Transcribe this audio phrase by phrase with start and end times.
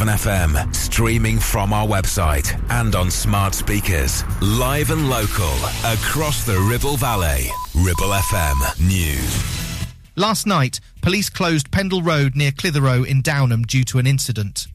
[0.00, 4.22] FM, streaming from our website and on smart speakers.
[4.42, 7.46] Live and local across the Ribble Valley.
[7.74, 9.86] Ribble FM News.
[10.14, 14.66] Last night, police closed Pendle Road near Clitheroe in Downham due to an incident.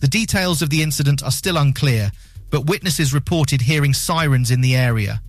[0.00, 2.10] The details of the incident are still unclear,
[2.50, 5.20] but witnesses reported hearing sirens in the area.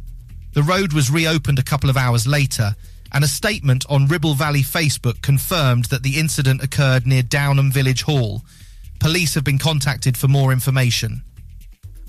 [0.54, 2.76] The road was reopened a couple of hours later,
[3.12, 8.04] and a statement on Ribble Valley Facebook confirmed that the incident occurred near Downham Village
[8.04, 8.44] Hall.
[9.00, 11.24] Police have been contacted for more information.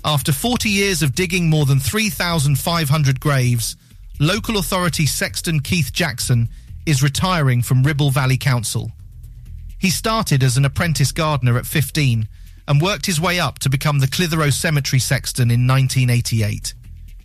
[0.03, 3.75] After 40 years of digging more than 3,500 graves,
[4.19, 6.49] local authority sexton Keith Jackson
[6.85, 8.91] is retiring from Ribble Valley Council.
[9.77, 12.27] He started as an apprentice gardener at 15
[12.67, 16.73] and worked his way up to become the Clitheroe Cemetery sexton in 1988.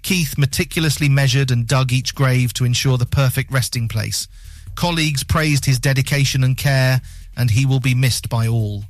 [0.02, 4.28] Keith meticulously measured and dug each grave to ensure the perfect resting place.
[4.74, 7.00] Colleagues praised his dedication and care,
[7.36, 8.84] and he will be missed by all.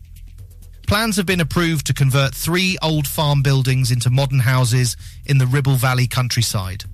[0.87, 5.47] Plans have been approved to convert three old farm buildings into modern houses in the
[5.47, 6.85] Ribble Valley countryside.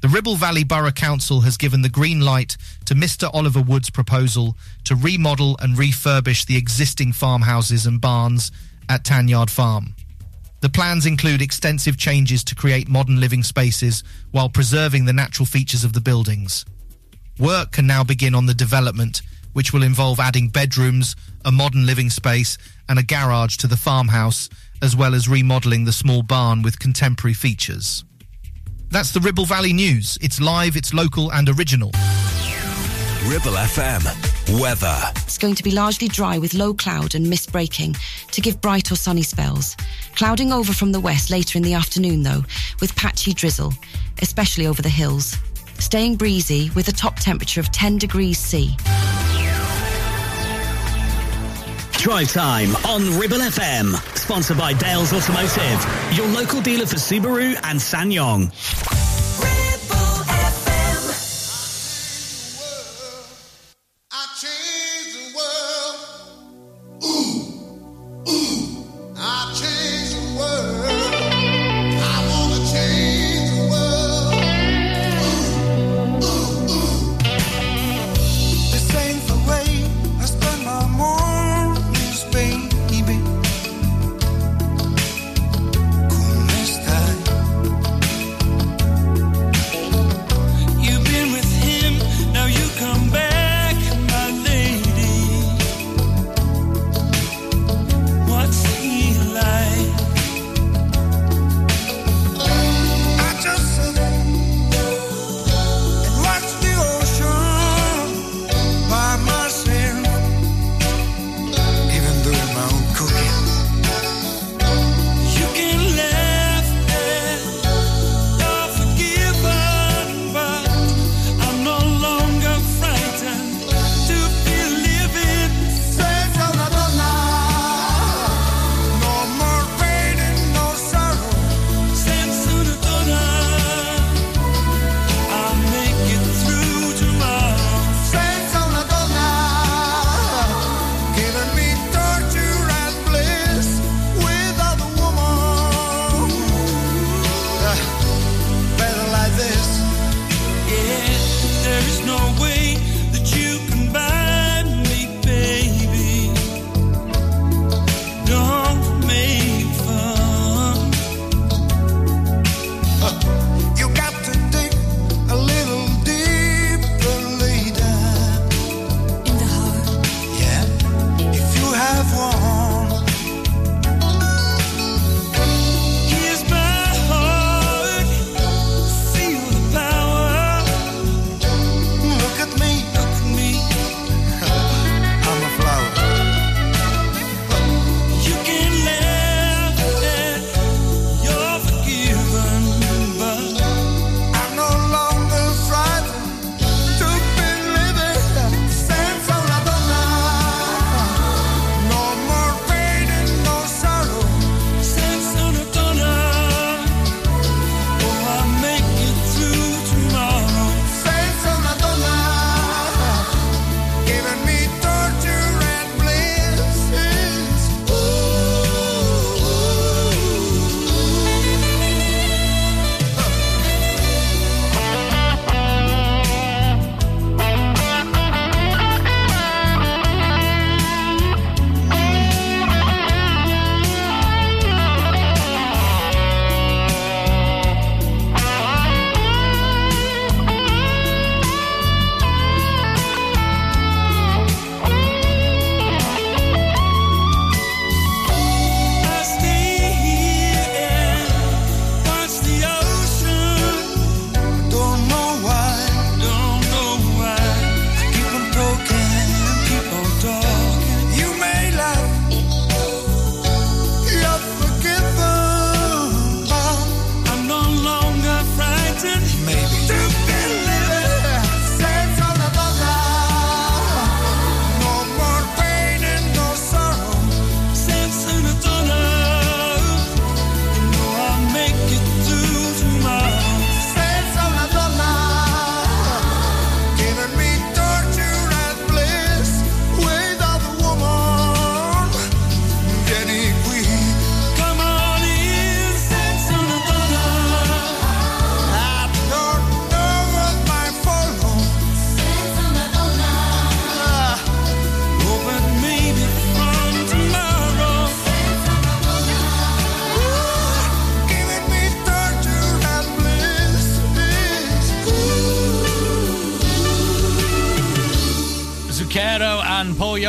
[0.00, 3.30] The Ribble Valley Borough Council has given the green light to Mr.
[3.32, 8.50] Oliver Wood's proposal to remodel and refurbish the existing farmhouses and barns
[8.88, 9.94] at Tanyard Farm.
[10.60, 15.84] The plans include extensive changes to create modern living spaces while preserving the natural features
[15.84, 16.64] of the buildings.
[17.38, 19.22] Work can now begin on the development,
[19.52, 22.58] which will involve adding bedrooms, a modern living space,
[22.88, 24.48] and a garage to the farmhouse,
[24.82, 28.04] as well as remodelling the small barn with contemporary features.
[28.90, 30.18] That's the Ribble Valley News.
[30.20, 31.92] It's live, it's local, and original.
[33.26, 34.60] Ribble FM.
[34.60, 34.98] Weather.
[35.16, 37.94] It's going to be largely dry with low cloud and mist breaking
[38.32, 39.76] to give bright or sunny spells.
[40.16, 42.44] Clouding over from the west later in the afternoon, though,
[42.80, 43.72] with patchy drizzle,
[44.20, 45.36] especially over the hills.
[45.78, 48.76] Staying breezy with a top temperature of 10 degrees C.
[52.02, 53.94] Drive time on Ribble FM.
[54.18, 59.11] Sponsored by Dales Automotive, your local dealer for Subaru and SsangYong.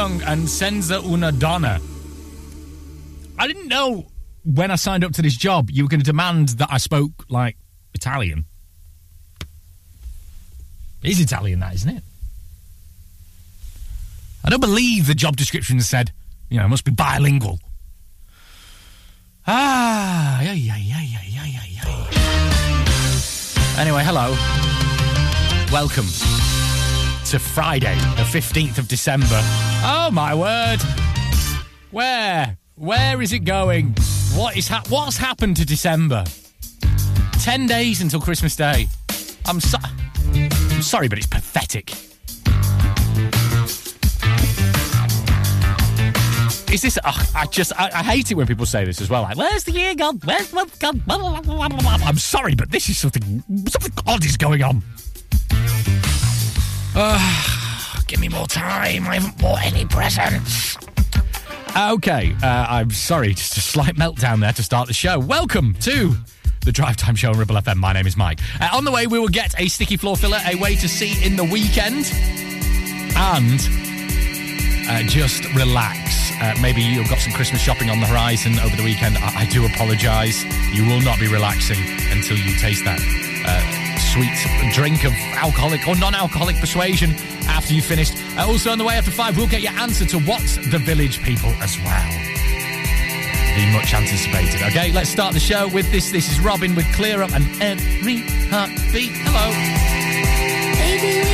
[0.04, 1.80] Young, and Senza una donna.
[3.40, 4.06] I didn't know
[4.44, 7.24] when I signed up to this job you were going to demand that I spoke
[7.30, 7.56] like
[7.94, 8.44] Italian.
[11.04, 12.04] It is Italian, that isn't it?
[14.44, 16.12] I don't believe the job description said,
[16.50, 17.60] you know, it must be bilingual.
[19.48, 22.08] Ah, yeah, yeah, yeah, yeah, yeah, yeah, yeah.
[23.80, 24.36] Anyway, hello.
[25.72, 26.08] Welcome
[27.28, 29.63] to Friday, the 15th of December.
[29.86, 30.80] Oh, my word.
[31.92, 32.58] Where?
[32.76, 33.96] Where is it going?
[34.34, 36.24] What is ha- what's happened to December?
[37.42, 38.88] 10 days until Christmas Day.
[39.46, 39.78] I'm, so-
[40.34, 41.92] I'm sorry, but it's pathetic.
[46.72, 46.98] Is this?
[47.04, 49.22] ugh, I just I, I hate it when people say this as well.
[49.22, 50.20] Like, where's the year gone?
[50.24, 50.98] Where's the month gone?
[51.06, 51.98] Blah, blah, blah.
[52.04, 54.82] I'm sorry, but this is something something odd is going on.
[56.96, 57.53] Uh,
[58.14, 59.08] give me more time.
[59.08, 60.78] I haven't bought any presents.
[61.76, 65.18] Okay, uh, I'm sorry, just a slight meltdown there to start the show.
[65.18, 66.14] Welcome to
[66.64, 67.78] the Drive Time Show on Ribble FM.
[67.78, 68.40] My name is Mike.
[68.62, 71.26] Uh, on the way, we will get a sticky floor filler, a way to see
[71.26, 72.12] in the weekend,
[73.18, 73.60] and
[74.88, 76.32] uh, just relax.
[76.40, 79.18] Uh, maybe you've got some Christmas shopping on the horizon over the weekend.
[79.18, 80.44] I, I do apologise.
[80.72, 81.80] You will not be relaxing
[82.12, 83.00] until you taste that
[83.48, 83.83] uh,
[84.14, 84.32] sweet
[84.72, 87.16] drink of alcoholic or non-alcoholic persuasion
[87.48, 88.14] after you've finished.
[88.38, 91.24] Uh, also on the way after five, we'll get your answer to what's the village
[91.24, 92.12] people as well.
[93.56, 94.62] The much anticipated.
[94.62, 96.12] Okay, let's start the show with this.
[96.12, 98.18] This is Robyn with Kleerup and Every
[98.50, 99.12] Heartbeat.
[99.14, 99.50] Hello.
[100.78, 101.33] Maybe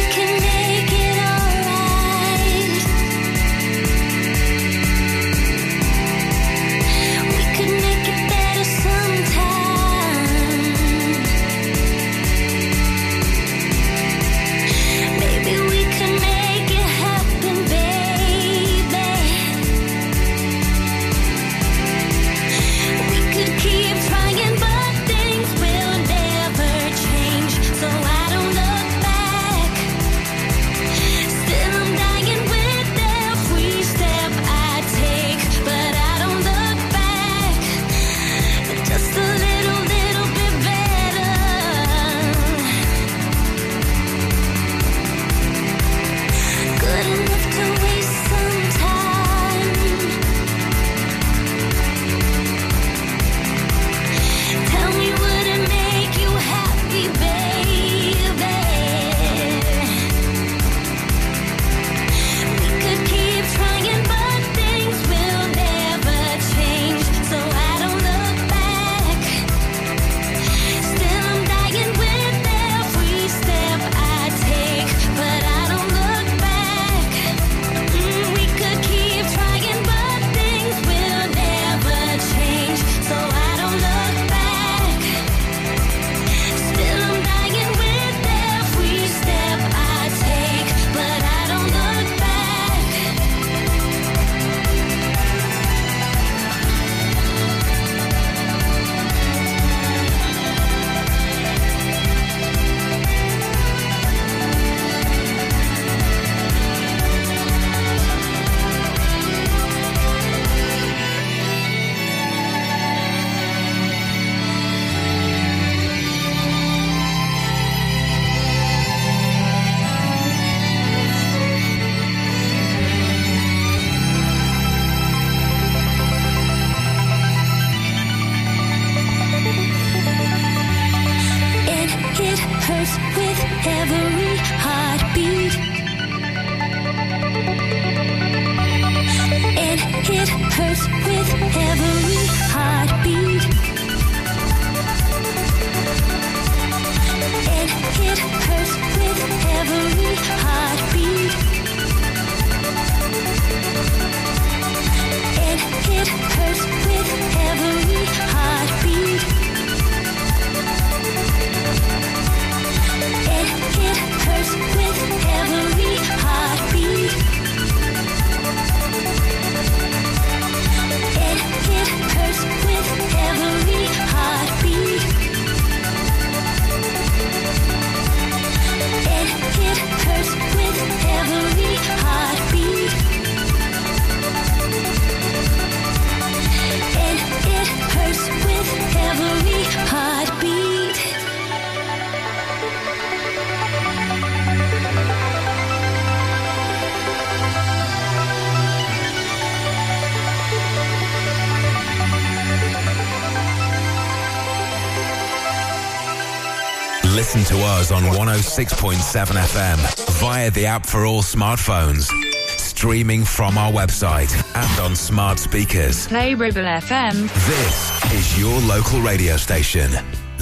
[207.32, 212.10] Listen to us on 106.7 FM via the app for all smartphones.
[212.58, 216.08] Streaming from our website and on smart speakers.
[216.08, 217.32] Play Ribble FM.
[217.46, 219.92] This is your local radio station.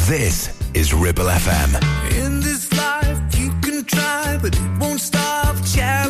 [0.08, 1.76] This is Ribble FM.
[2.24, 6.07] In this life, you can try, but it won't stop challenging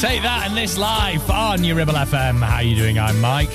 [0.00, 2.40] Take that and this live on your Ribble FM.
[2.40, 3.00] How are you doing?
[3.00, 3.50] I'm Mike.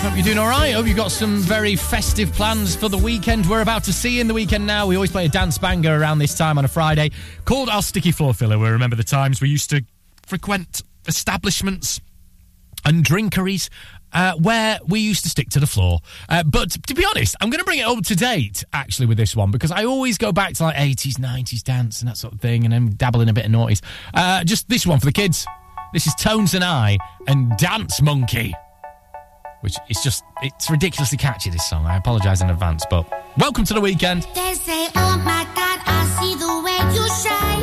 [0.00, 0.74] Hope you're doing all right.
[0.74, 3.48] Hope you've got some very festive plans for the weekend.
[3.48, 4.88] We're about to see in the weekend now.
[4.88, 7.12] We always play a dance banger around this time on a Friday
[7.44, 8.58] called our Sticky Floor Filler.
[8.58, 9.84] We remember the times we used to
[10.26, 12.00] frequent establishments
[12.84, 13.68] and drinkeries
[14.14, 15.98] uh, where we used to stick to the floor.
[16.28, 19.18] Uh, but to be honest, I'm going to bring it up to date actually with
[19.18, 22.32] this one because I always go back to like 80s, 90s dance and that sort
[22.32, 23.82] of thing and then dabble in a bit of noughties.
[24.14, 25.46] Uh, just this one for the kids.
[25.92, 28.54] This is Tones and I and Dance Monkey.
[29.60, 31.86] Which is just, it's ridiculously catchy, this song.
[31.86, 34.24] I apologise in advance, but welcome to the weekend.
[34.34, 37.53] They say, oh my God, I see the way you shine.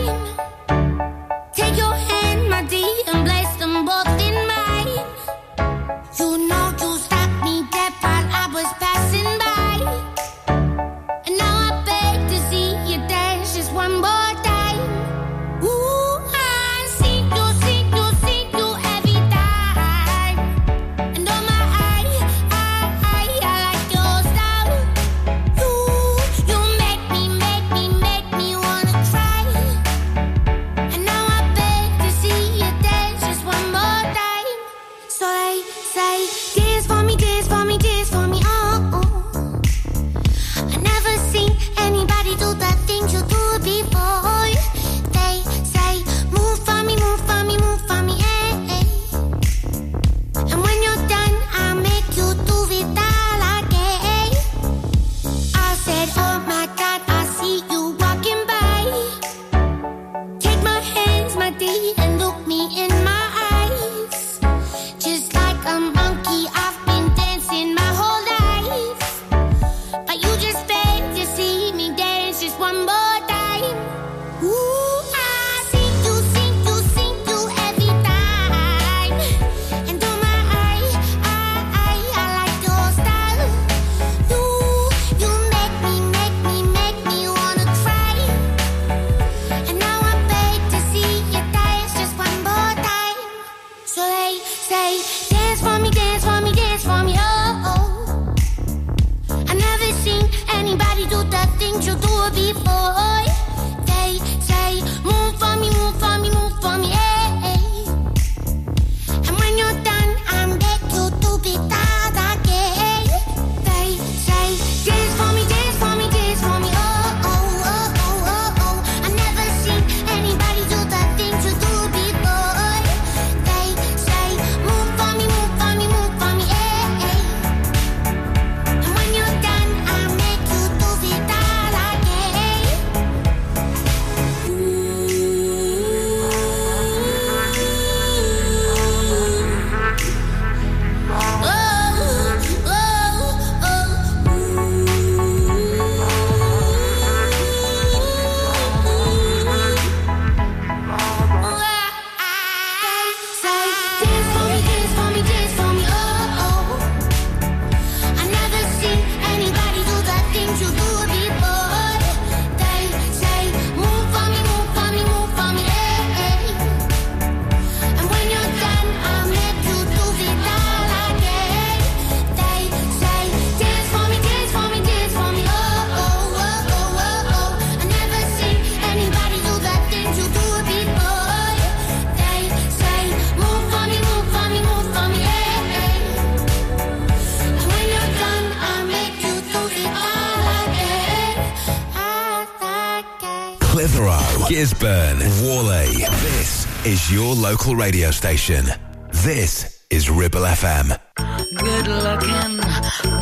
[194.61, 196.05] Gisburn, Whalley.
[196.21, 198.63] This is your local radio station.
[199.11, 200.99] This is Ribble FM.
[201.17, 202.57] Good looking,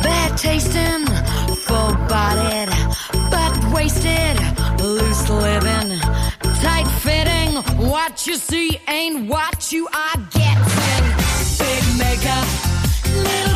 [0.02, 1.06] bad tasting,
[1.64, 2.68] full bodied,
[3.30, 4.36] but wasted,
[4.82, 5.98] loose living,
[6.60, 7.54] tight fitting.
[7.88, 11.06] What you see ain't what you are getting.
[11.56, 12.46] Big makeup,
[13.14, 13.49] little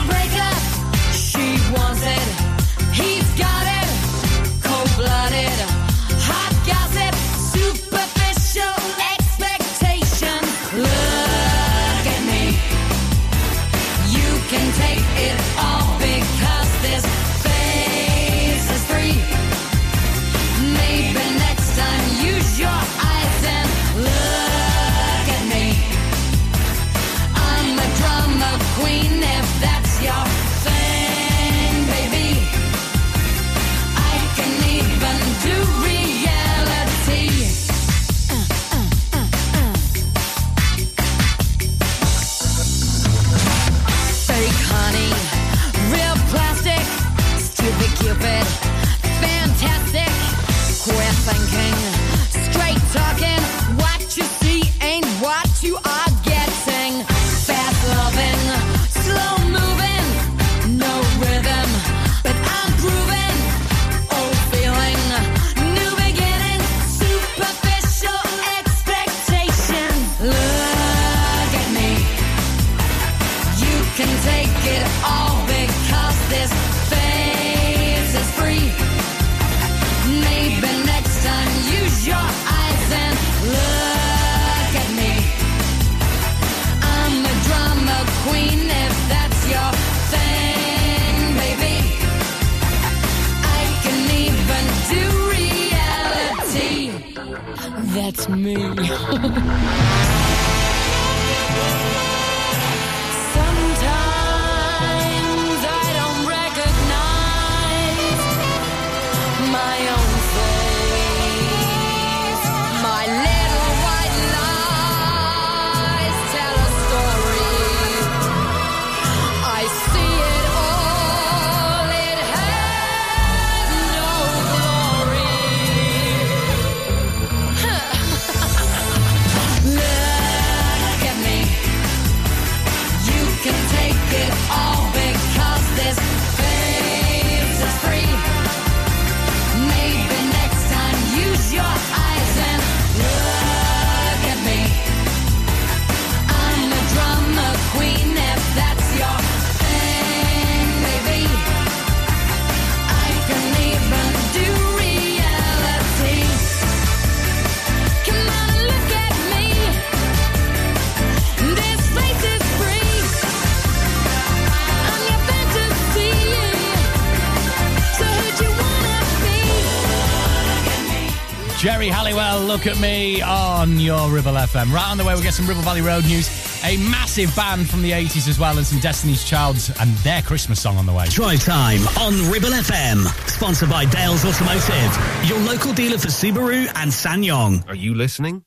[172.65, 174.73] look at me on your Ribble FM.
[174.73, 176.29] Right on the way, we get some Ribble Valley Road news,
[176.65, 180.63] a massive band from the 80s as well, and some Destiny's Childs and their Christmas
[180.63, 181.05] song on the way.
[181.09, 183.05] Drive time on Ribble FM.
[183.29, 187.69] Sponsored by Dales Automotive, your local dealer for Subaru and SsangYong.
[187.69, 188.45] Are you listening?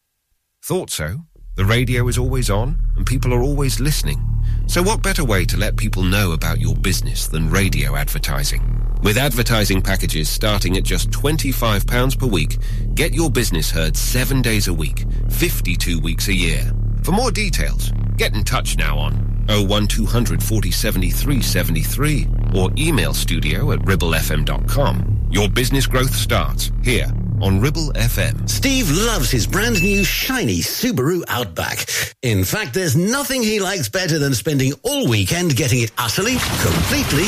[0.63, 1.17] Thought so.
[1.55, 4.36] The radio is always on, and people are always listening.
[4.67, 8.61] So, what better way to let people know about your business than radio advertising?
[9.01, 12.57] With advertising packages starting at just £25 per week,
[12.93, 16.69] get your business heard seven days a week, 52 weeks a year.
[17.03, 19.13] For more details, get in touch now on
[19.47, 25.29] 01200 40 73 73 or email studio at ribblefm.com.
[25.31, 27.09] Your business growth starts here
[27.41, 28.49] on Ribble FM.
[28.49, 31.85] Steve loves his brand new shiny Subaru Outback.
[32.21, 37.25] In fact, there's nothing he likes better than spending all weekend getting it utterly, completely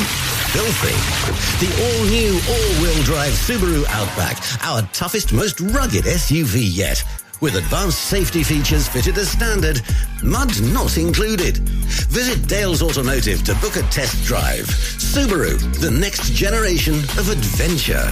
[0.52, 0.95] filthy.
[1.63, 7.04] The all-new all-wheel drive Subaru Outback, our toughest, most rugged SUV yet.
[7.41, 9.82] With advanced safety features fitted as standard,
[10.24, 11.58] mud not included.
[12.10, 14.65] Visit Dales Automotive to book a test drive.
[14.65, 18.12] Subaru, the next generation of adventure.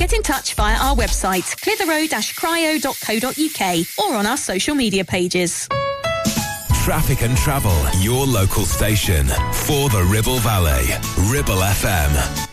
[0.01, 5.67] Get in touch via our website, clitheroe-cryo.co.uk or on our social media pages.
[6.83, 10.87] Traffic and travel, your local station for the Ribble Valley.
[11.31, 12.47] Ribble FM.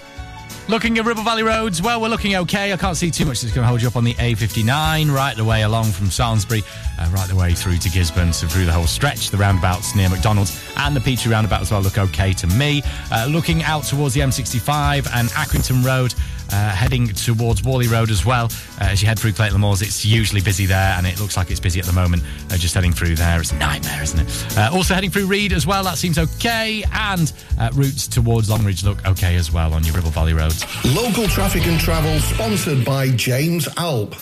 [0.69, 2.75] Looking at Ribble Valley roads, well, we're looking okay.
[2.75, 5.35] I can't see too much that's going to hold you up on the A59, right
[5.35, 6.63] the way along from Salisbury,
[6.99, 9.31] uh, right the way through to Gisburn, so through the whole stretch.
[9.31, 12.83] The roundabouts near McDonald's and the Petrie roundabout as well look okay to me.
[13.11, 16.15] Uh, looking out towards the M65 and Accrington Road,
[16.51, 18.47] uh, heading towards Whalley Road as well.
[18.81, 21.51] Uh, as you head through Clayton Moors, it's usually busy there, and it looks like
[21.51, 22.23] it's busy at the moment.
[22.51, 24.59] Uh, just heading through there, it's a nightmare, isn't it?
[24.59, 28.85] Uh, also heading through Reed as well, that seems okay, and uh, routes towards Longridge
[28.85, 30.65] look okay as well on your Ribble Valley roads.
[30.85, 34.15] Local traffic and travel sponsored by James Alp.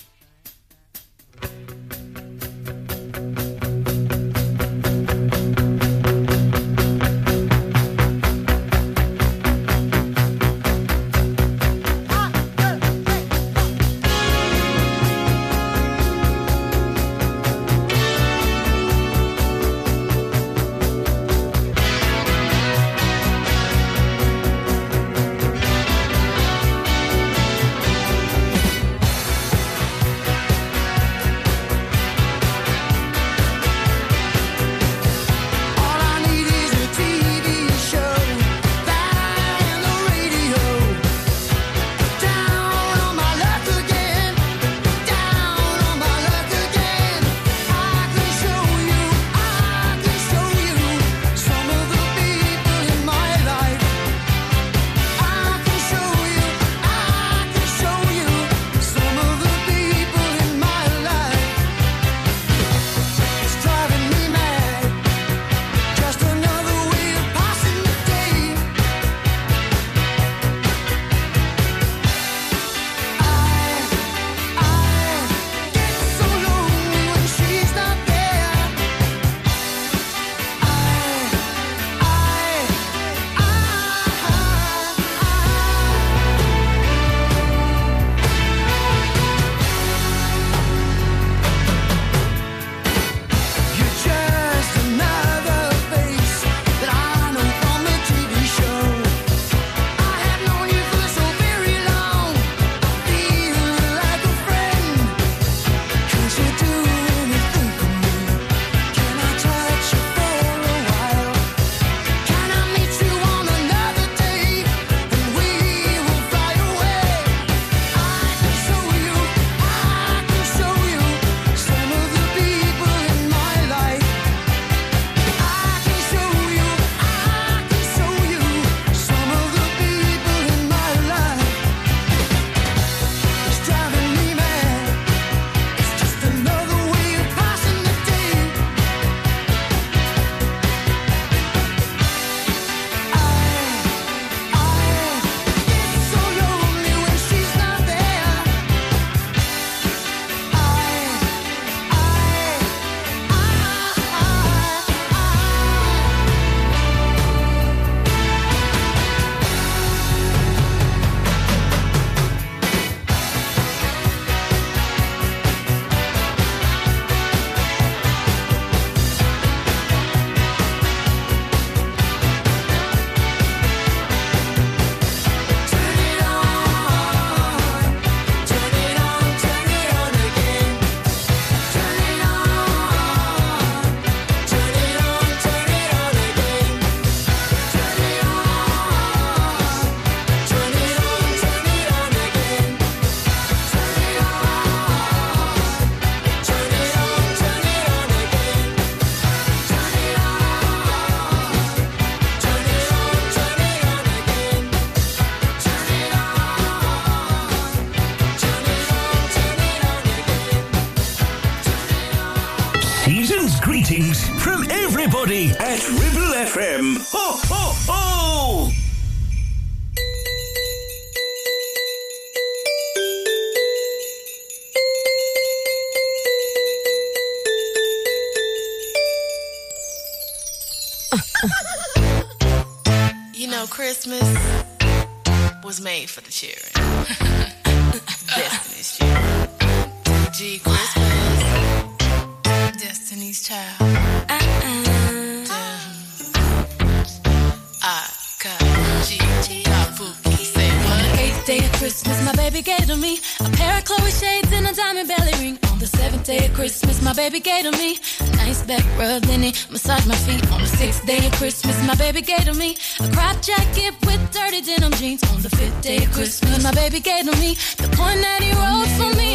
[257.31, 259.37] Baby gave to me a nice back rub, he
[259.69, 260.49] massaged my feet.
[260.53, 264.23] On the sixth day of Christmas, my baby gave to me a crop jacket with
[264.31, 265.25] dirty denim jeans.
[265.33, 268.53] On the fifth day of Christmas, my baby gave to me the point that he
[268.55, 269.33] wrote for me.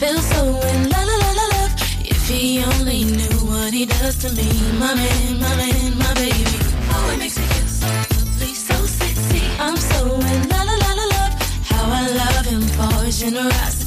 [0.00, 0.40] Feel so
[0.72, 1.74] in la la la love.
[2.00, 4.48] If he only knew what he does to me,
[4.80, 6.56] my man, my man, my baby.
[6.94, 9.42] Oh, it makes me feel so lovely, so sexy.
[9.60, 10.00] I'm so
[10.32, 11.34] in la la la love.
[11.68, 13.83] How I love him for his generosity,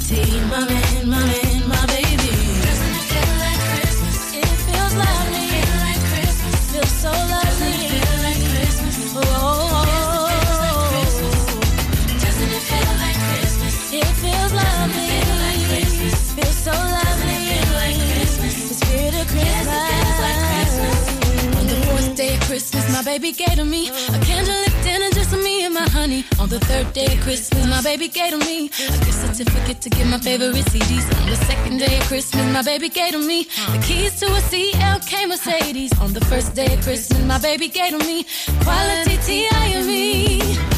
[23.20, 23.32] baby.
[23.32, 24.67] Gave to me a for
[26.08, 26.26] me honey.
[26.40, 29.90] On the third day of Christmas, my baby gave to me a gift certificate to
[29.90, 31.06] get my favorite CDs.
[31.22, 34.42] On the second day of Christmas, my baby gave to me the keys to a
[34.50, 35.92] CLK Mercedes.
[36.00, 38.26] On the first day of Christmas, my baby gave to me
[38.64, 39.84] quality TIME.
[39.88, 40.77] Feeling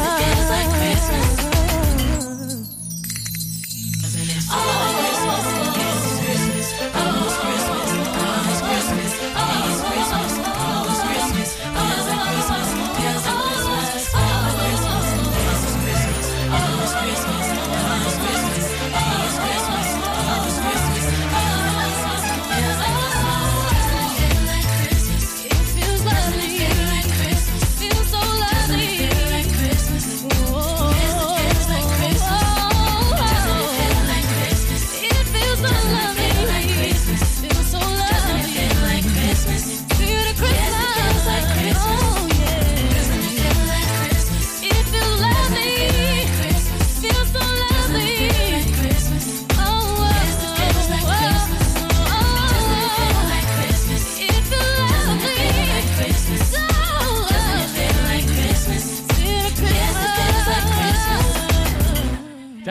[0.00, 0.49] of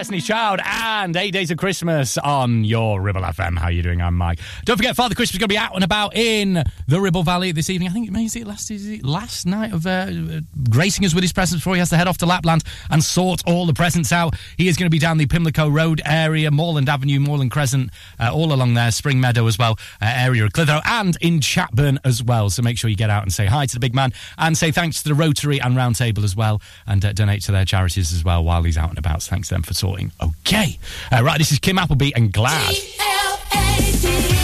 [0.10, 3.60] Destiny's Child and Eight Days of Christmas on your Ribble FM.
[3.60, 4.02] How are you doing?
[4.02, 4.40] I'm Mike.
[4.66, 7.52] Don't forget, Father Christmas is going to be out and about in the Ribble Valley
[7.52, 7.90] this evening.
[7.90, 10.40] I think maybe it last it last night of uh, uh,
[10.72, 13.44] gracing us with his presence before he has to head off to Lapland and sort
[13.46, 14.34] all the presents out.
[14.58, 18.34] He is going to be down the Pimlico Road area, Moorland Avenue, Moorland Crescent, uh,
[18.34, 22.24] all along there, Spring Meadow as well, uh, area of Clitheroe, and in Chatburn as
[22.24, 22.50] well.
[22.50, 24.72] So make sure you get out and say hi to the big man and say
[24.72, 28.24] thanks to the Rotary and Roundtable as well, and uh, donate to their charities as
[28.24, 29.22] well while he's out and about.
[29.22, 29.99] So thanks to them for sorting.
[30.22, 30.80] Okay,
[31.12, 31.38] uh, right.
[31.38, 32.76] This is Kim Appleby and Glad.
[32.98, 34.39] There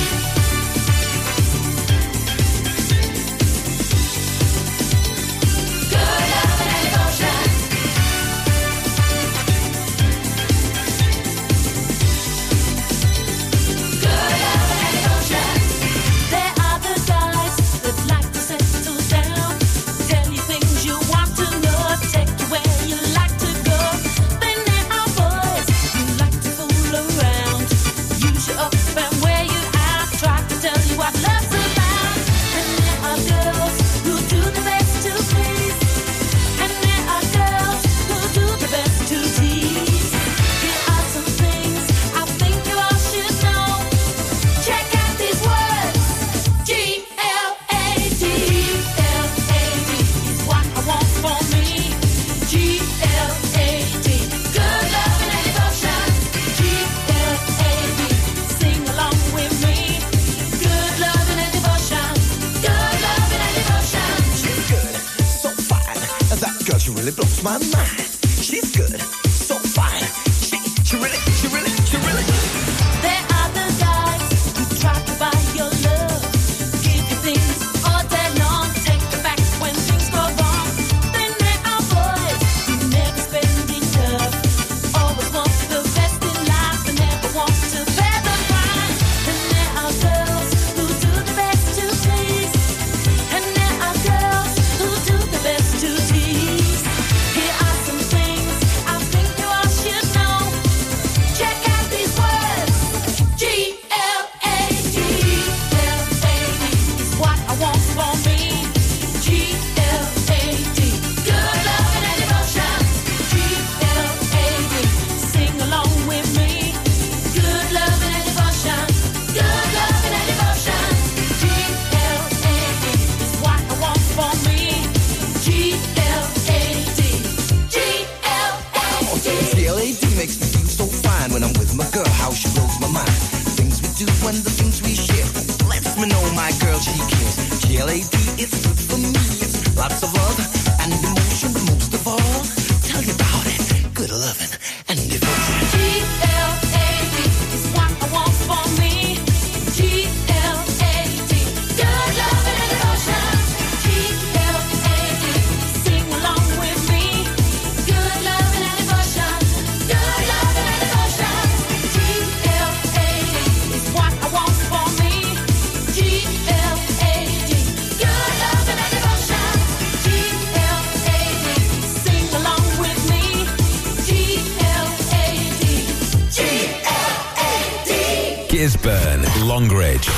[67.45, 68.04] my mind.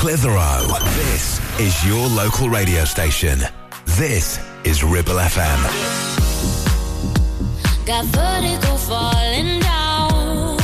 [0.08, 0.68] Clitheroe.
[0.96, 3.40] This is your local radio station.
[3.98, 5.60] This is Ribble FM.
[7.84, 8.06] Got
[8.78, 10.56] falling down.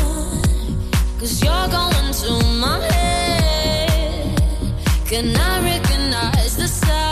[1.19, 4.39] Cause you're going to my head.
[5.05, 7.04] Can I recognize the sound?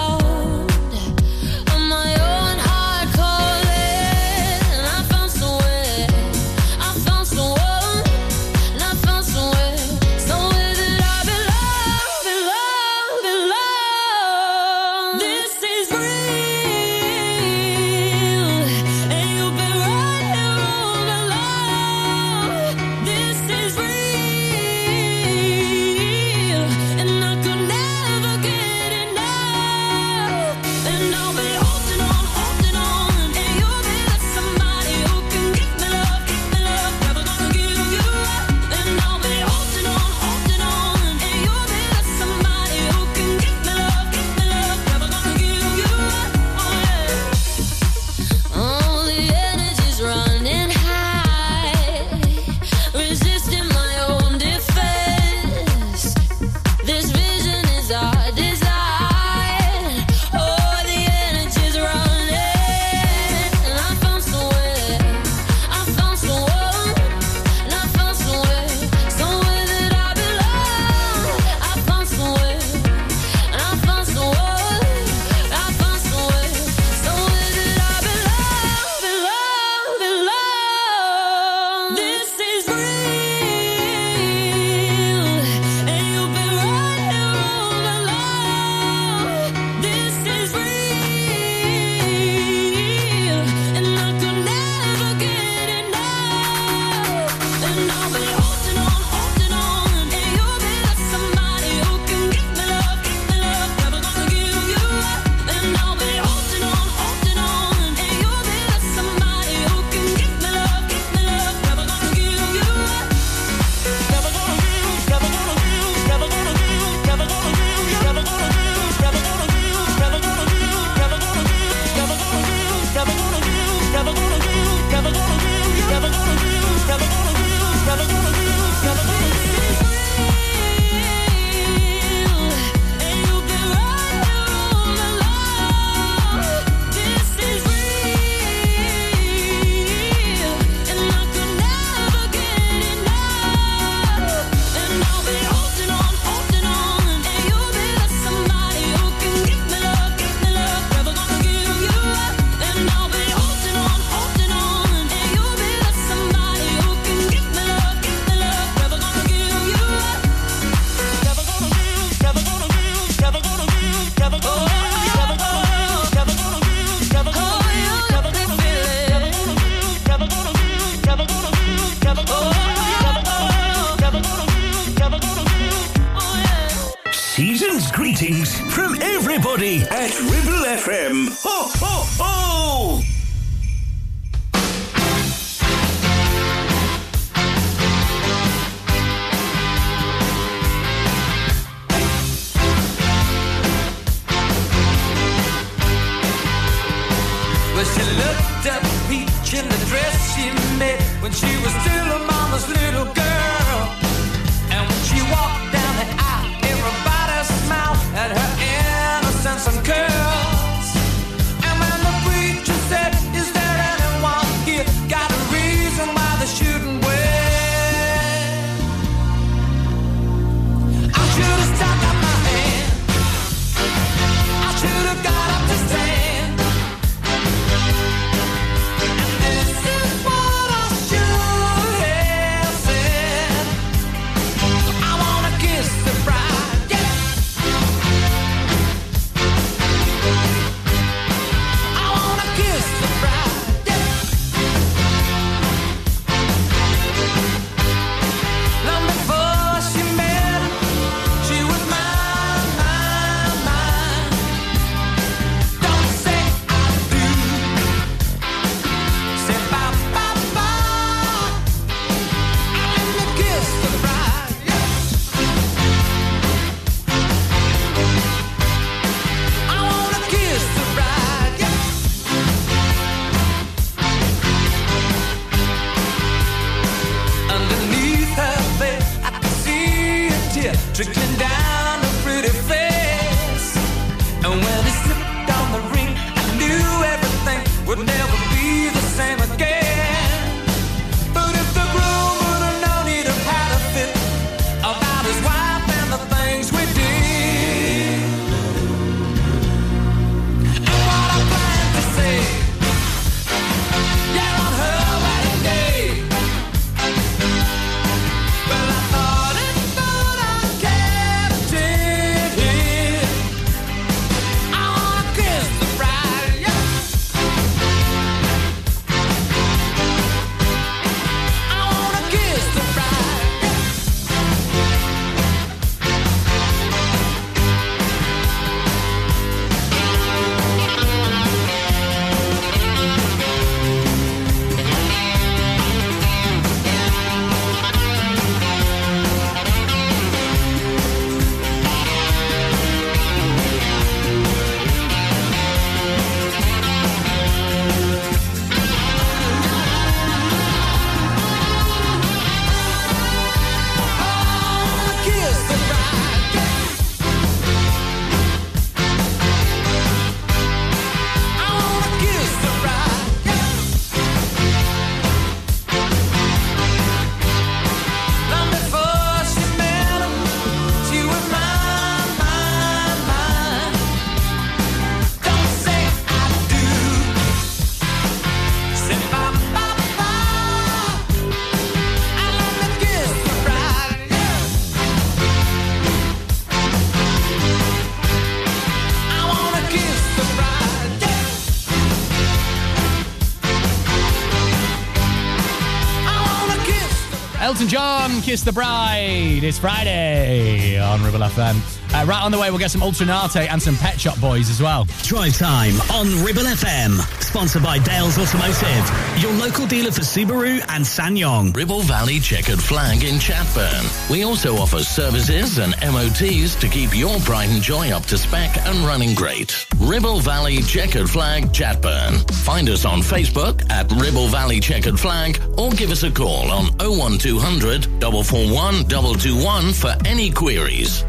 [397.83, 399.65] Elton John, Kiss the Bride.
[399.65, 401.75] It's Friday on Ribble FM.
[402.15, 404.71] Uh, right on the way, we'll get some Ultra Naté and some Pet Shop Boys
[404.71, 405.05] as well.
[405.23, 407.19] Drive time on Ribble FM.
[407.43, 411.75] Sponsored by Dales Automotive, your local dealer for Subaru and SsangYong.
[411.75, 414.31] Ribble Valley Checkered Flag in Chatburn.
[414.31, 418.77] We also offer services and MOTs to keep your pride and joy up to spec
[418.87, 419.87] and running great.
[420.03, 422.51] Ribble Valley Checkered Flag Chatburn.
[422.65, 426.87] Find us on Facebook at Ribble Valley Checkered Flag or give us a call on
[426.99, 431.25] 01200 441 221 for any queries.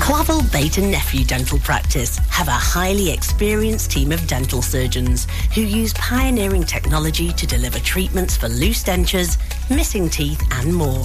[0.00, 5.60] Clavel Bait and Nephew Dental Practice have a highly experienced team of dental surgeons who
[5.60, 9.38] use pioneering technology to deliver treatments for loose dentures,
[9.70, 11.04] missing teeth, and more.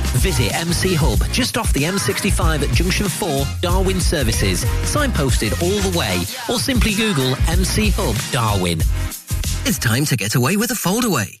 [0.19, 4.63] Visit MC Hub just off the M65 at Junction 4, Darwin Services.
[4.83, 8.79] Signposted all the way, or simply Google MC Hub Darwin.
[9.65, 11.40] It's time to get away with a foldaway.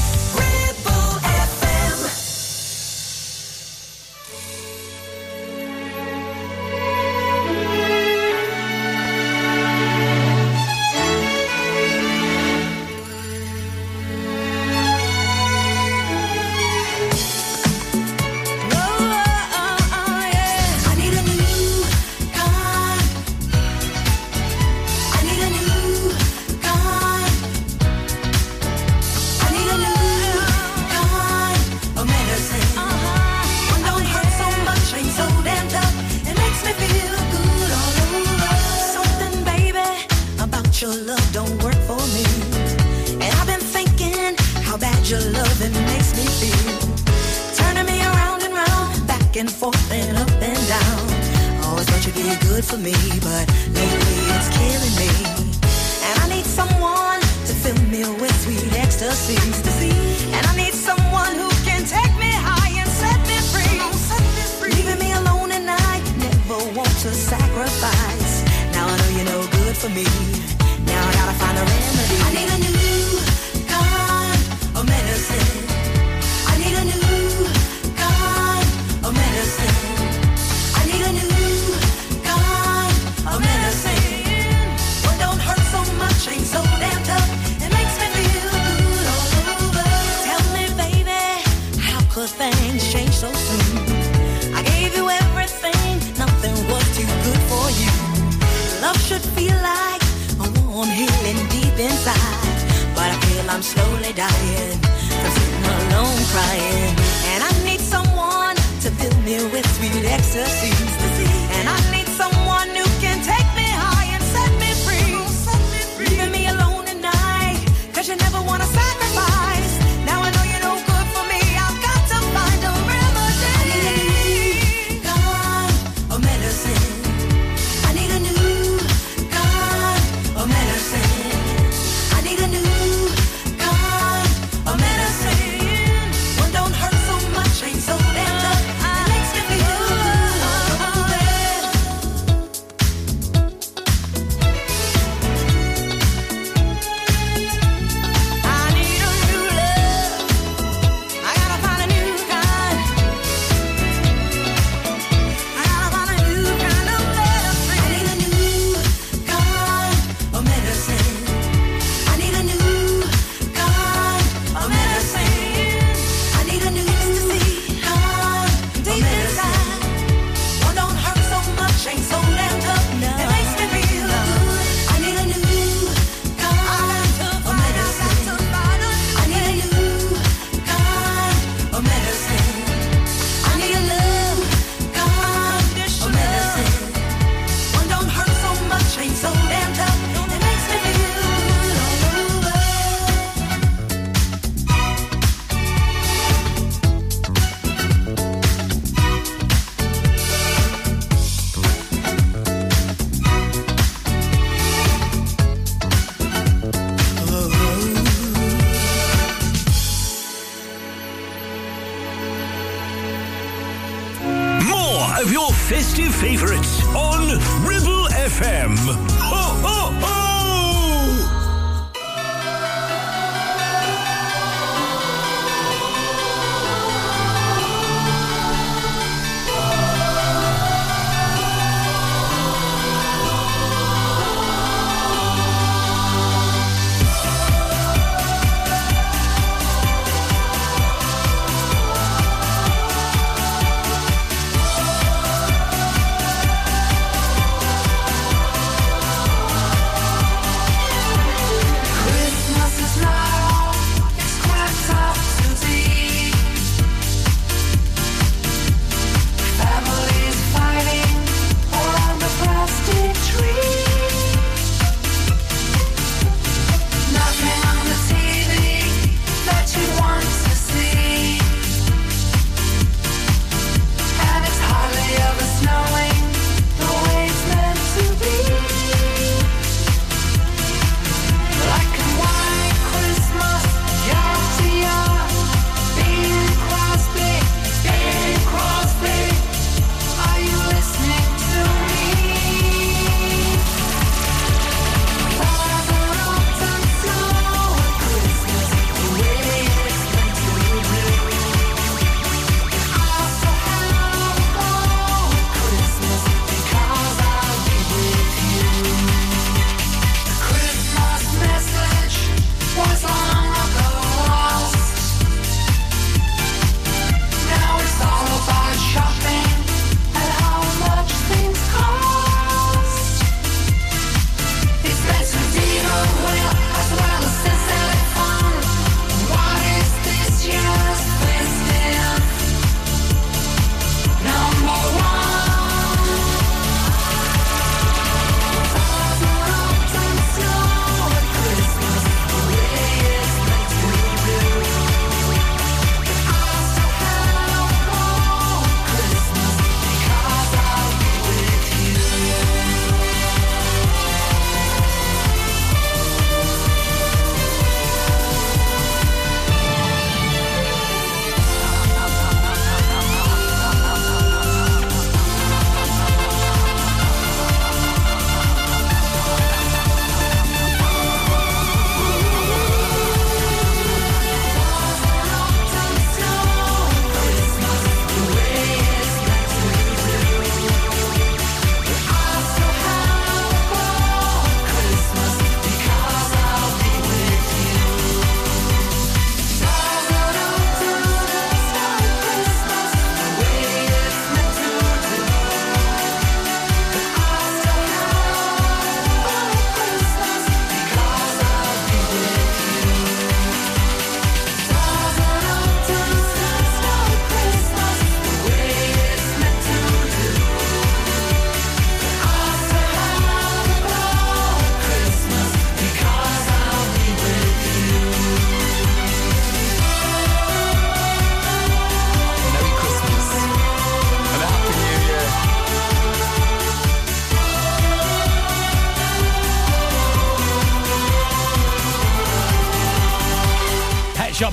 [215.21, 217.27] Of your festive favourites on
[217.63, 218.75] Ribble FM.
[218.77, 220.10] Ho, ho, ho!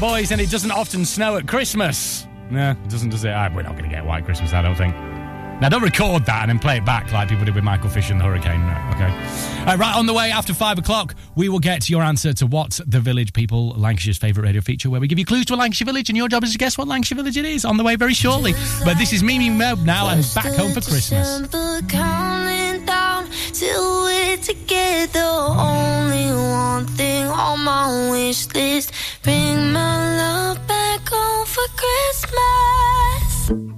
[0.01, 2.27] Boys, and it doesn't often snow at Christmas.
[2.51, 3.33] No, it doesn't, does it?
[3.33, 4.95] Ah, we're not going to get White Christmas, I don't think.
[5.61, 8.11] Now, don't record that and then play it back like people did with Michael Fish
[8.11, 8.61] and the Hurricane.
[8.61, 9.11] No, okay.
[9.67, 12.81] Uh, right, on the way after five o'clock, we will get your answer to What's
[12.87, 15.87] the Village People, Lancashire's favourite radio feature, where we give you clues to a Lancashire
[15.87, 17.65] village, and your job is to guess what Lancashire village it is.
[17.65, 18.53] On the way very shortly.
[18.85, 21.41] But this is Mimi Mob now and back home for Christmas.
[23.53, 25.21] Till we're together.
[25.21, 33.78] Only one thing on my wish list: bring my love back home for Christmas.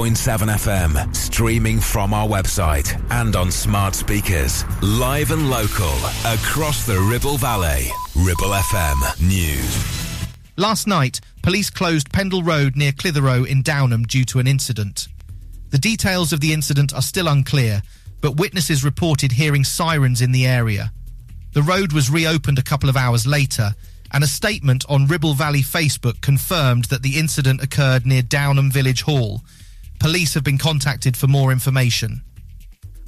[0.00, 4.64] 106.7 FM, streaming from our website and on smart speakers.
[4.82, 5.92] Live and local,
[6.24, 7.88] across the Ribble Valley.
[8.16, 10.34] Ribble FM News.
[10.56, 15.06] Last night, police closed Pendle Road near Clitheroe in Downham due to an incident.
[15.68, 17.82] The details of the incident are still unclear,
[18.22, 20.92] but witnesses reported hearing sirens in the area.
[21.52, 23.74] The road was reopened a couple of hours later,
[24.12, 29.02] and a statement on Ribble Valley Facebook confirmed that the incident occurred near Downham Village
[29.02, 29.42] Hall.
[30.00, 32.22] Police have been contacted for more information.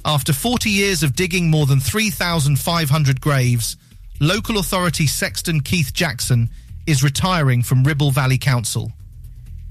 [0.05, 3.77] After 40 years of digging more than 3,500 graves,
[4.19, 6.49] local authority Sexton Keith Jackson
[6.85, 8.91] is retiring from Ribble Valley Council.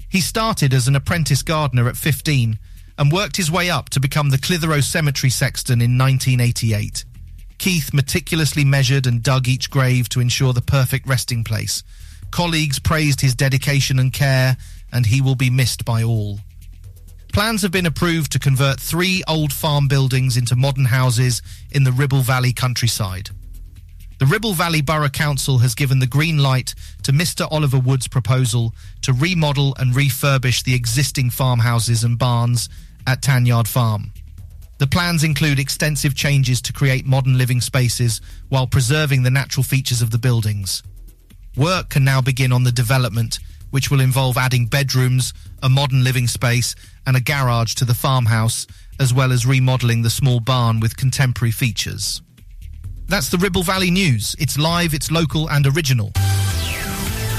[0.09, 2.59] He started as an apprentice gardener at 15
[2.97, 7.05] and worked his way up to become the Clitheroe Cemetery sexton in 1988.
[7.57, 11.83] Keith meticulously measured and dug each grave to ensure the perfect resting place.
[12.31, 14.57] Colleagues praised his dedication and care,
[14.91, 16.39] and he will be missed by all.
[17.33, 21.91] Plans have been approved to convert three old farm buildings into modern houses in the
[21.91, 23.31] Ribble Valley countryside.
[24.19, 27.47] The Ribble Valley Borough Council has given the green light to Mr.
[27.51, 32.69] Oliver Wood's proposal to remodel and refurbish the existing farmhouses and barns
[33.07, 34.13] at Tanyard Farm.
[34.77, 40.03] The plans include extensive changes to create modern living spaces while preserving the natural features
[40.03, 40.83] of the buildings.
[41.57, 43.39] Work can now begin on the development,
[43.71, 46.75] which will involve adding bedrooms, a modern living space,
[47.07, 48.67] and a garage to the farmhouse,
[48.99, 52.21] as well as remodelling the small barn with contemporary features.
[53.07, 54.35] That's the Ribble Valley News.
[54.39, 56.11] It's live, it's local, and original.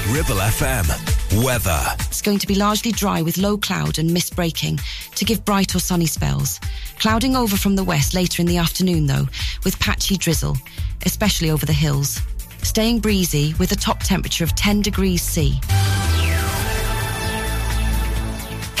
[0.09, 1.43] Ribble FM.
[1.43, 1.81] Weather.
[2.01, 4.79] It's going to be largely dry with low cloud and mist breaking
[5.15, 6.59] to give bright or sunny spells.
[6.99, 9.27] Clouding over from the west later in the afternoon, though,
[9.63, 10.57] with patchy drizzle,
[11.05, 12.21] especially over the hills.
[12.61, 15.59] Staying breezy with a top temperature of 10 degrees C.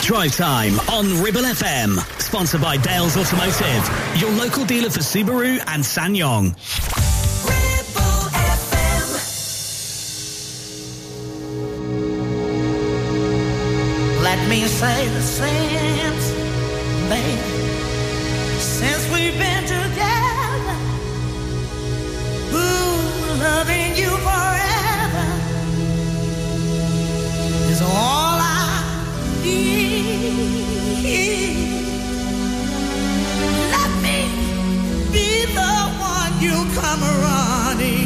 [0.05, 1.97] Drive time on Ribble FM.
[2.21, 3.89] Sponsored by Dales Automotive,
[4.21, 6.53] your local dealer for Subaru and SsangYong.
[14.21, 16.31] Let me say the since,
[17.09, 20.77] baby, since we've been together.
[22.53, 25.25] Ooh, loving you forever
[27.71, 28.34] is all
[35.15, 35.75] be the
[36.11, 38.04] one you come running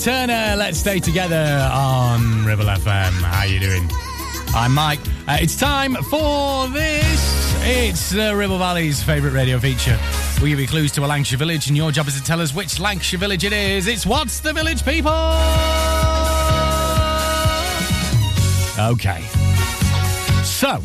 [0.00, 3.12] Turner, let's stay together on Ribble FM.
[3.20, 3.86] How are you doing?
[4.54, 4.98] I'm Mike.
[5.28, 7.54] Uh, it's time for this.
[7.62, 9.98] It's uh, Ribble Valley's favourite radio feature.
[10.42, 12.54] We give you clues to a Lancashire village, and your job is to tell us
[12.54, 13.86] which Lancashire village it is.
[13.86, 15.12] It's What's the Village People?
[18.78, 19.20] Okay.
[20.44, 20.78] So,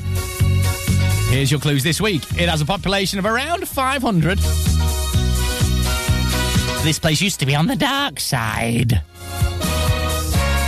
[1.30, 2.24] here's your clues this week.
[2.38, 4.40] It has a population of around 500.
[6.84, 9.02] This place used to be on the dark side.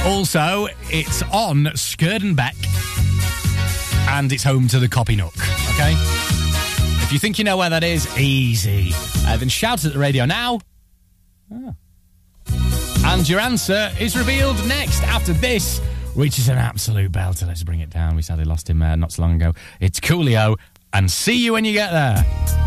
[0.08, 2.56] Also, it's on Skirden Beck
[4.10, 5.36] and it's home to the Copy Nook.
[5.74, 5.94] Okay?
[7.04, 8.92] If you think you know where that is, easy.
[9.28, 10.60] Uh, then shout at the radio now.
[11.54, 11.74] Ah.
[13.06, 15.82] And your answer is revealed next after this
[16.16, 17.46] which is an absolute belter.
[17.46, 18.16] Let's bring it down.
[18.16, 19.54] We sadly lost him uh, not so long ago.
[19.80, 20.58] It's Coolio,
[20.92, 22.67] and see you when you get there.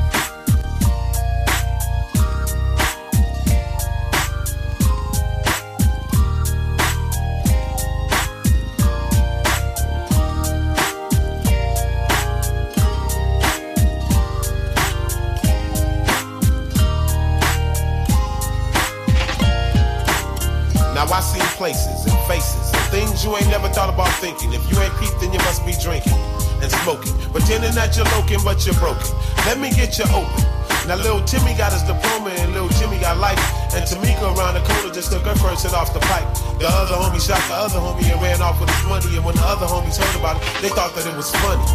[28.31, 29.11] That but you're broken.
[29.43, 30.43] Let me get you open.
[30.87, 33.39] Now little Timmy got his diploma and little Jimmy got life.
[33.75, 36.27] And Tamika around the corner just took her first hit off the pipe.
[36.63, 39.11] The other homie shot the other homie and ran off with his money.
[39.19, 41.67] And when the other homies heard about it, they thought that it was funny.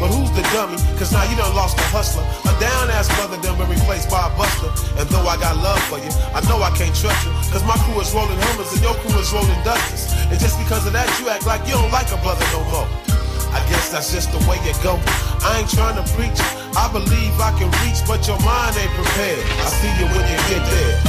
[0.00, 0.80] But who's the dummy?
[0.96, 2.24] Cause now you done lost a hustler.
[2.48, 4.72] A down ass brother done been replaced by a buster.
[4.96, 7.32] And though I got love for you, I know I can't trust you.
[7.52, 10.08] Cause my crew is rolling Hummers and your crew is rolling Dusters.
[10.32, 12.88] And just because of that, you act like you don't like a brother no more.
[13.50, 15.00] I guess that's just the way it go.
[15.42, 16.38] I ain't trying to preach.
[16.76, 19.44] I believe I can reach, but your mind ain't prepared.
[19.60, 21.07] I see you when you get there.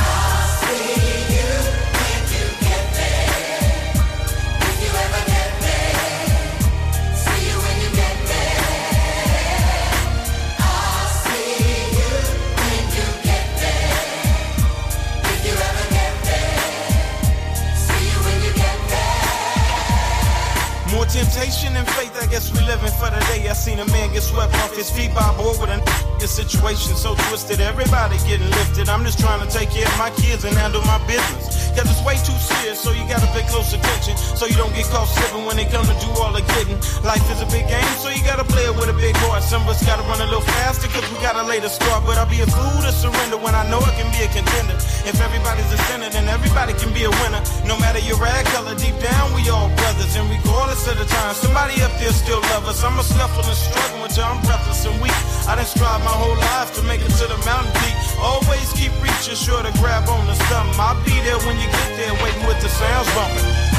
[26.76, 27.62] Situation so twisted.
[27.62, 28.90] Everybody getting lifted.
[28.90, 31.49] I'm just trying to take care of my kids and handle my business.
[31.76, 34.18] Cause it's way too serious, so you gotta pay close attention.
[34.18, 36.80] So you don't get caught slipping when they come to do all the getting.
[37.04, 39.44] Life is a big game, so you gotta play it with a big heart.
[39.44, 42.02] Some of us gotta run a little faster, cause we gotta lay the score.
[42.06, 44.76] But I'll be a fool to surrender when I know I can be a contender.
[45.06, 47.42] If everybody's a sinner, then everybody can be a winner.
[47.66, 50.16] No matter your rag color, deep down we all brothers.
[50.16, 52.84] And regardless of the time, somebody up there still love us.
[52.84, 55.16] I'm a scuffle and struggle until I'm breathless and weak.
[55.48, 57.96] I done strive my whole life to make it to the mountain peak.
[58.20, 60.80] Always keep reaching, sure to grab on to something.
[60.80, 63.79] I'll be there when you get there, waiting with the sounds bumping.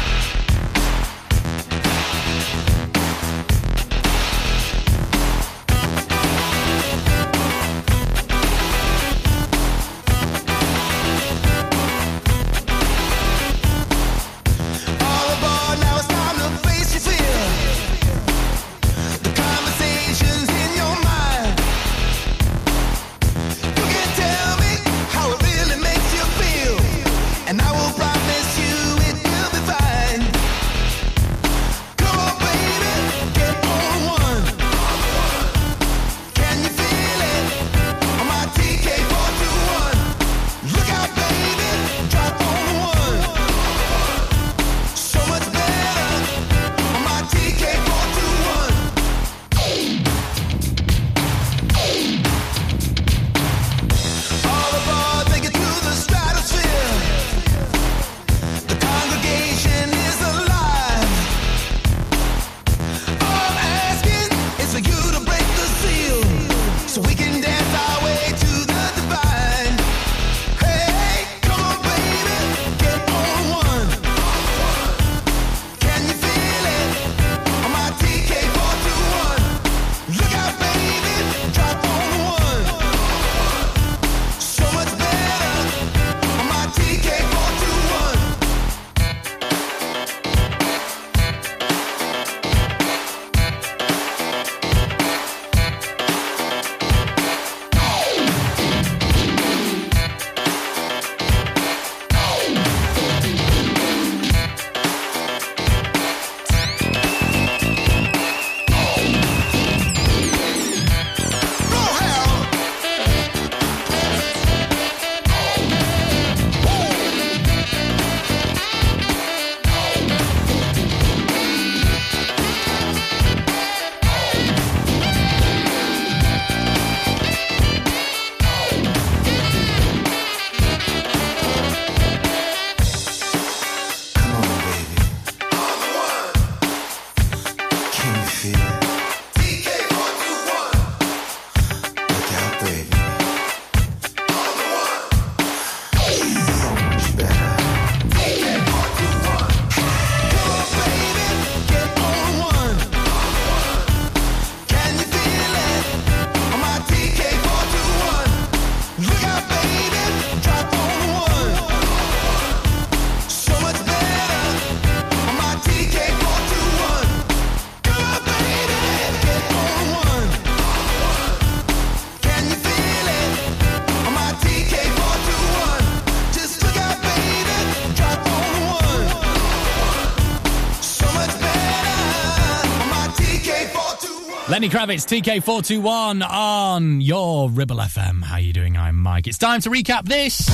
[184.61, 188.23] Lenny Kravitz, TK421 on your Ribble FM.
[188.23, 188.77] How you doing?
[188.77, 189.25] I'm Mike.
[189.25, 190.47] It's time to recap this.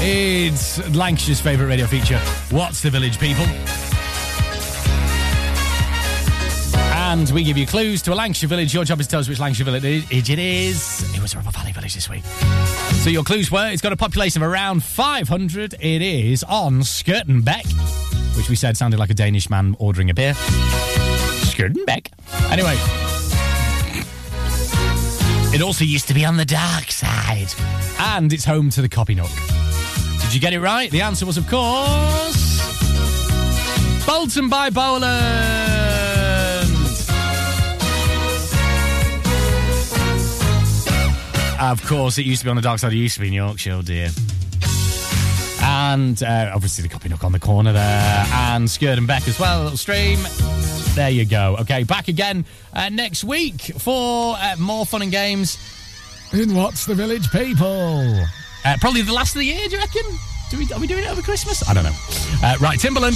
[0.00, 2.18] It's Lancashire's favourite radio feature,
[2.48, 3.44] What's the Village People?
[6.94, 8.72] And we give you clues to a Lancashire village.
[8.72, 11.14] Your job is to tell us which Lancashire village it is.
[11.14, 12.24] It was a Ribble Valley village this week.
[13.02, 15.74] So your clues were it's got a population of around 500.
[15.74, 17.66] It is on Skirtenbeck,
[18.38, 20.32] which we said sounded like a Danish man ordering a beer.
[20.32, 22.06] Skirtenbeck.
[22.50, 22.97] Anyway.
[25.58, 27.52] It also used to be on the dark side.
[27.98, 29.28] And it's home to the Copy Nook.
[30.20, 30.88] Did you get it right?
[30.88, 32.60] The answer was, of course,
[34.06, 35.10] Bolton by Bowland.
[41.60, 42.92] Of course, it used to be on the dark side.
[42.92, 44.10] It used to be in Yorkshire, oh dear.
[45.60, 48.26] And uh, obviously the Copy Nook on the corner there.
[48.32, 50.20] And Skirt and Beck as well, a little stream.
[50.98, 51.56] There you go.
[51.60, 55.56] Okay, back again uh, next week for uh, more fun and games
[56.32, 58.20] in What's the Village People.
[58.64, 60.02] Uh, probably the last of the year, do you reckon?
[60.50, 61.62] Do we, are we doing it over Christmas?
[61.68, 61.94] I don't know.
[62.42, 63.14] Uh, right, Timbaland.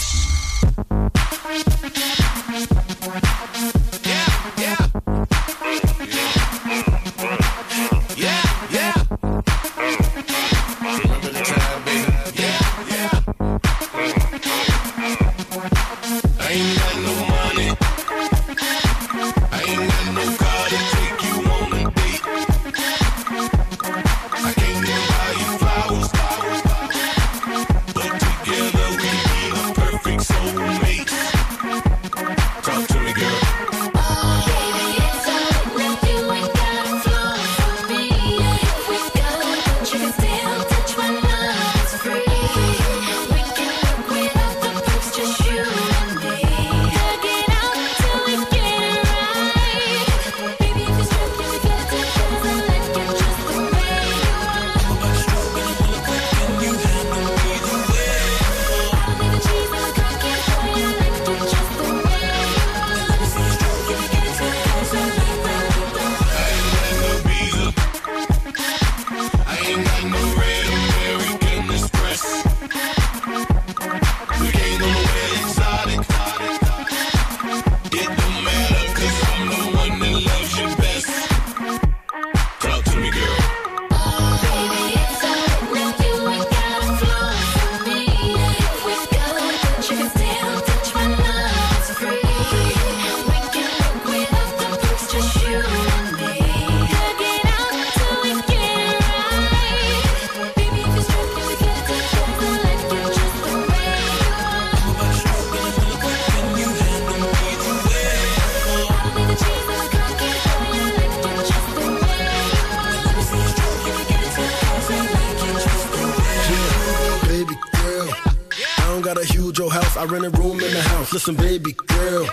[121.25, 122.27] Listen, baby girl.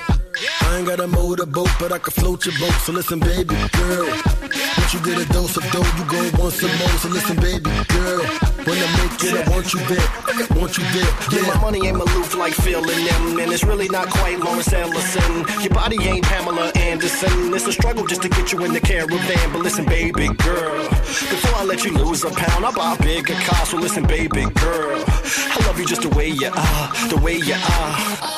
[0.61, 2.73] I ain't got a motorboat, but I can float your boat.
[2.81, 4.09] So listen, baby girl.
[4.09, 6.97] Once you get a dose of dough, you go want some more.
[6.97, 8.25] So listen, baby girl.
[8.65, 10.09] When I make it, I want you there.
[10.25, 11.11] I want you there.
[11.29, 14.73] Yeah, my money ain't Maloof like Phil and them, and it's really not quite Lawrence
[14.73, 15.45] Ellison.
[15.61, 17.53] Your body ain't Pamela Anderson.
[17.53, 19.51] It's a struggle just to get you in the caravan.
[19.51, 23.35] But listen, baby girl, before I let you lose a pound, I'll buy a bigger
[23.35, 23.67] car.
[23.67, 27.53] So listen, baby girl, I love you just the way you are, the way you
[27.53, 28.28] are.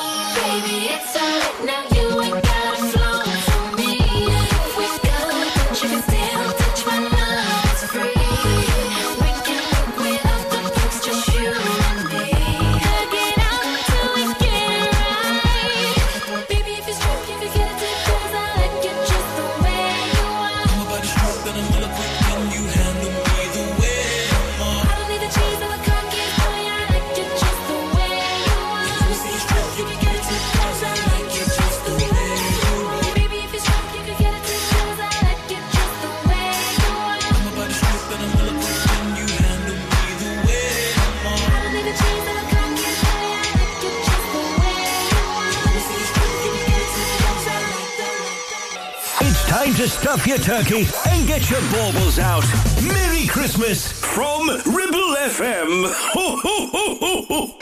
[0.52, 1.11] Baby, it's
[50.12, 52.44] stuff your turkey and get your baubles out.
[52.82, 55.86] Merry Christmas from Ribble FM.
[55.86, 57.61] Ho, ho, ho,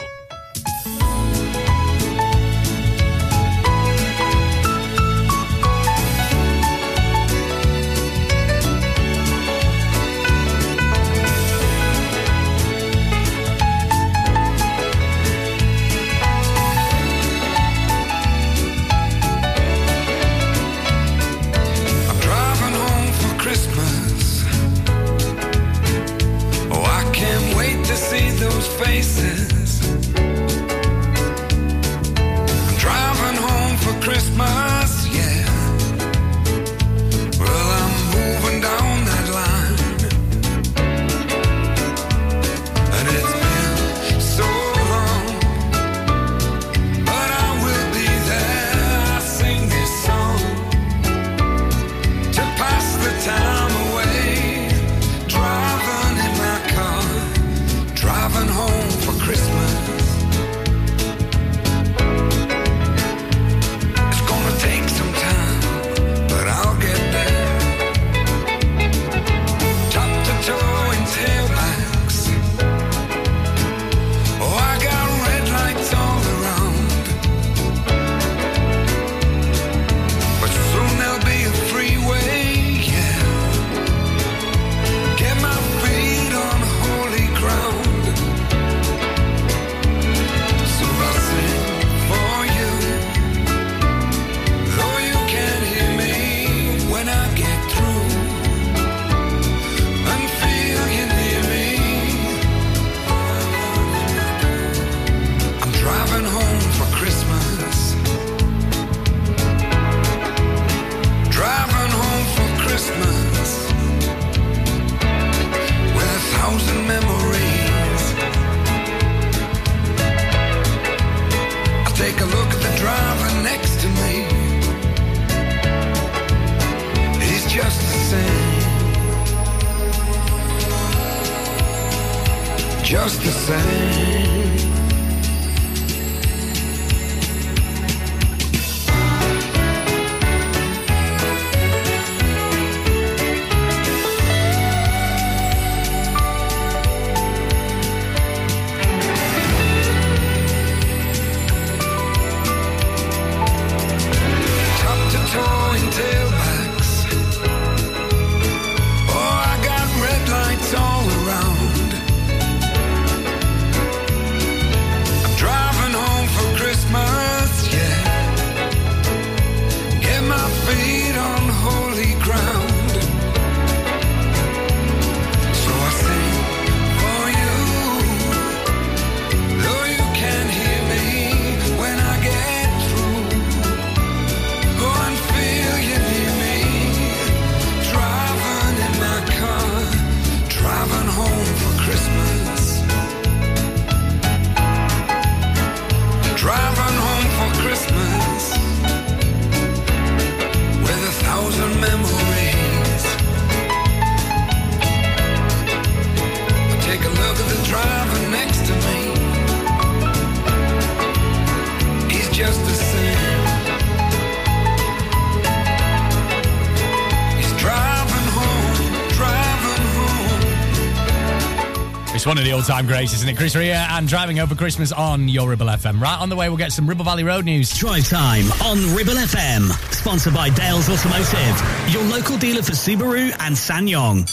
[222.41, 223.37] of the all-time greats, isn't it?
[223.37, 226.01] Chris Rea and driving over Christmas on your Ribble FM.
[226.01, 227.71] Right on the way, we'll get some Ribble Valley Road news.
[227.77, 229.69] Drive time on Ribble FM.
[229.93, 234.27] Sponsored by Dales Automotive, your local dealer for Subaru and SsangYong.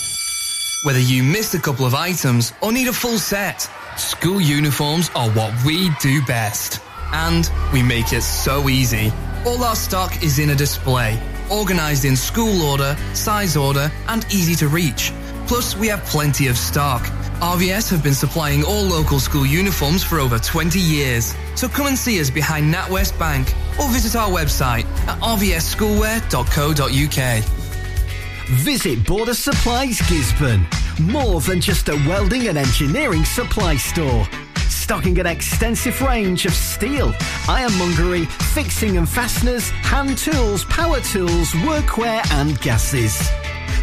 [0.85, 3.69] Whether you missed a couple of items or need a full set,
[3.99, 6.81] school uniforms are what we do best.
[7.13, 9.13] And we make it so easy.
[9.45, 11.21] All our stock is in a display,
[11.51, 15.13] organized in school order, size order, and easy to reach.
[15.47, 17.03] Plus, we have plenty of stock.
[17.41, 21.37] RVS have been supplying all local school uniforms for over 20 years.
[21.55, 27.45] So come and see us behind NatWest Bank or visit our website at rvsschoolwear.co.uk.
[28.65, 30.67] Visit Border Supplies Gisburn.
[31.01, 34.27] More than just a welding and engineering supply store.
[34.69, 37.15] Stocking an extensive range of steel,
[37.49, 43.31] ironmongery, fixing and fasteners, hand tools, power tools, workwear and gases.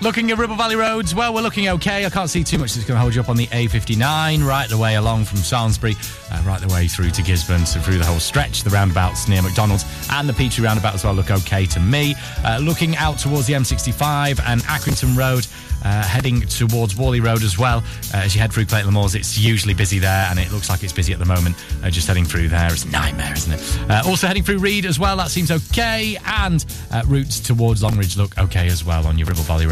[0.00, 2.06] Looking at Ribble Valley roads, well, we're looking okay.
[2.06, 4.68] I can't see too much that's going to hold you up on the A59, right
[4.68, 5.96] the way along from Samlesbury,
[6.30, 8.62] uh, right the way through to Gisburn, so through the whole stretch.
[8.62, 12.14] The roundabouts near McDonald's and the Petrie roundabout as well look okay to me.
[12.44, 15.48] Uh, looking out towards the M65 and Accrington Road,
[15.84, 17.78] uh, heading towards Whalley Road as well.
[18.14, 20.82] Uh, as you head through Clayton Moors, it's usually busy there, and it looks like
[20.82, 21.56] it's busy at the moment.
[21.82, 23.90] Uh, just heading through there, it's a nightmare, isn't it?
[23.90, 26.16] Uh, also heading through Reed as well, that seems okay.
[26.24, 29.66] And uh, routes towards Longridge look okay as well on your Ribble Valley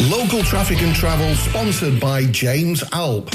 [0.00, 3.28] Local traffic and travel sponsored by James Alp.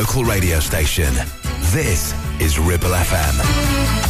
[0.00, 1.12] Local radio station.
[1.74, 4.09] This is Ribble FM.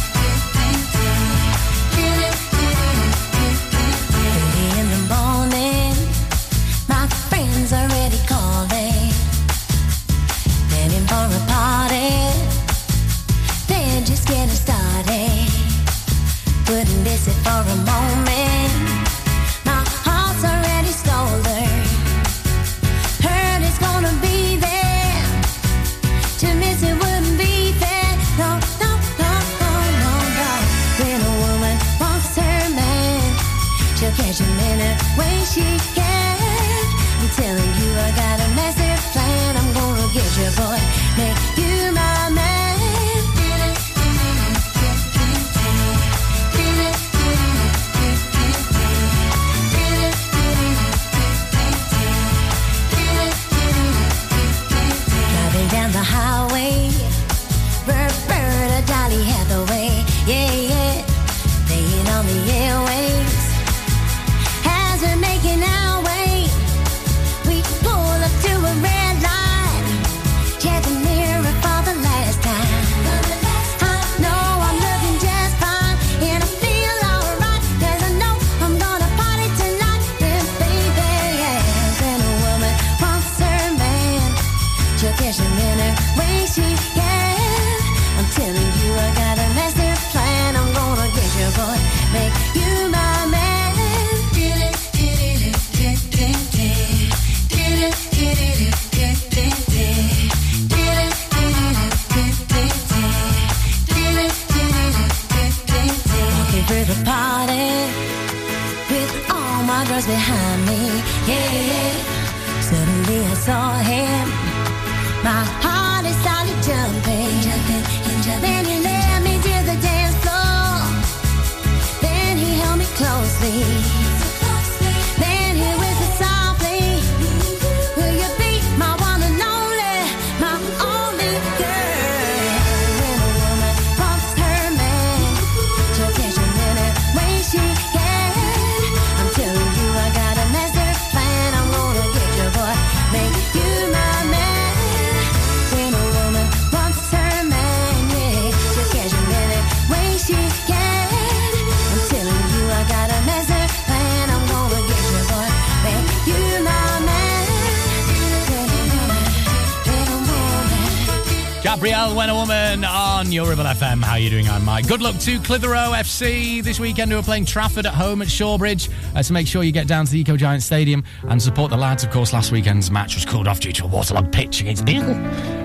[161.91, 164.01] Gabrielle, When a Woman on your Ribble FM.
[164.01, 164.47] How are you doing?
[164.47, 164.87] I'm Mike.
[164.87, 168.89] Good luck to Clitheroe FC this weekend who are playing Trafford at home at Shawbridge.
[169.13, 171.75] Uh, so make sure you get down to the Eco Giant Stadium and support the
[171.75, 172.05] lads.
[172.05, 175.03] Of course, last weekend's match was called off due to a waterlogged pitch against Deal.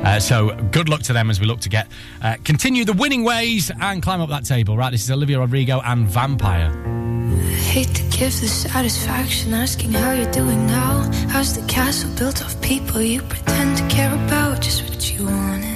[0.05, 1.87] Uh, so good luck to them as we look to get
[2.23, 4.77] uh, continue the winning ways and climb up that table.
[4.77, 6.73] Right, this is Olivia Rodrigo and Vampire.
[7.71, 11.09] Hate to give the satisfaction asking how you're doing now.
[11.29, 14.61] How's the castle built of people you pretend to care about?
[14.61, 15.76] Just what you wanted.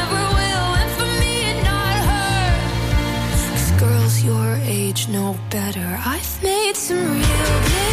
[4.23, 5.99] your age know better.
[6.05, 7.90] I've made some real mistakes.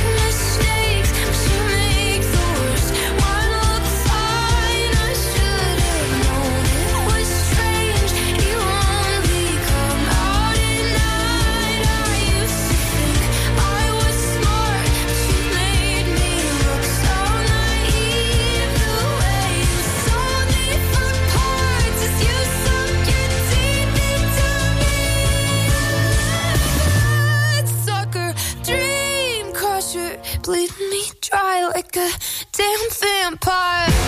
[31.79, 32.11] Like a
[32.51, 34.08] damn vampire.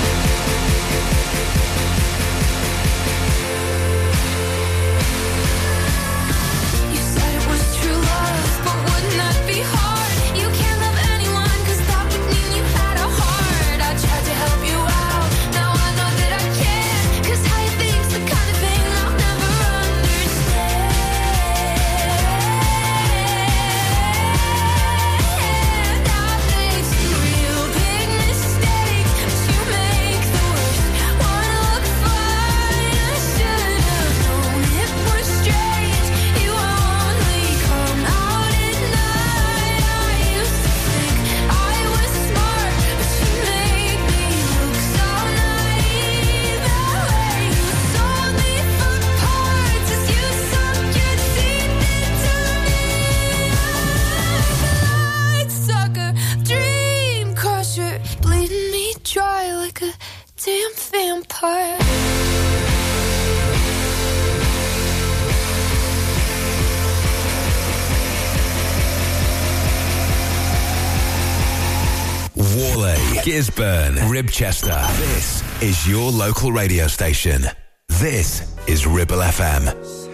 [73.25, 74.81] Gisburn, Ribchester.
[74.97, 77.43] This is your local radio station.
[77.89, 79.67] This is Ribble FM.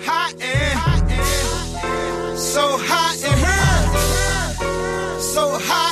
[0.04, 5.85] Hot and so hot and so hot.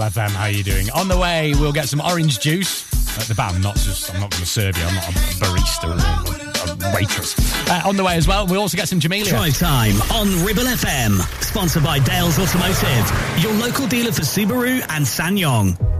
[0.00, 0.30] Ribble FM.
[0.30, 0.90] How are you doing?
[0.90, 2.88] On the way, we'll get some orange juice.
[3.18, 4.84] At the band, not just, I'm not going to serve you.
[4.84, 7.36] I'm not a barista or a, waitress.
[7.68, 9.28] Uh, on the way as well, we also get some Jamelia.
[9.28, 11.20] Drive time on Ribble FM.
[11.42, 15.99] Sponsored by Dales Automotive, your local dealer for Subaru and SsangYong.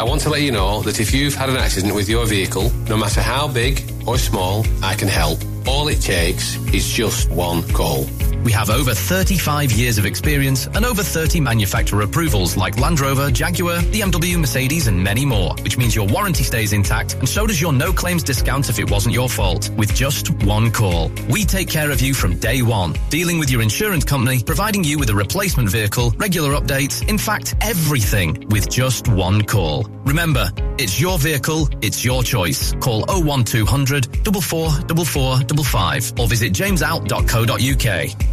[0.00, 2.70] I want to let you know that if you've had an accident with your vehicle,
[2.88, 5.38] no matter how big or small, I can help.
[5.66, 8.06] All it takes is just one call.
[8.42, 13.30] We have over 35 years of experience and over 30 manufacturer approvals like Land Rover,
[13.30, 17.60] Jaguar, BMW, Mercedes, and many more, which means your warranty stays intact and so does
[17.60, 21.12] your no claims discount if it wasn't your fault, with just one call.
[21.28, 24.98] We take care of you from day one, dealing with your insurance company, providing you
[24.98, 29.89] with a replacement vehicle, regular updates, in fact, everything with just one call.
[30.04, 32.72] Remember, it's your vehicle, it's your choice.
[32.80, 38.30] Call 01200 444455 or visit jamesout.co.uk.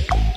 [0.00, 0.29] When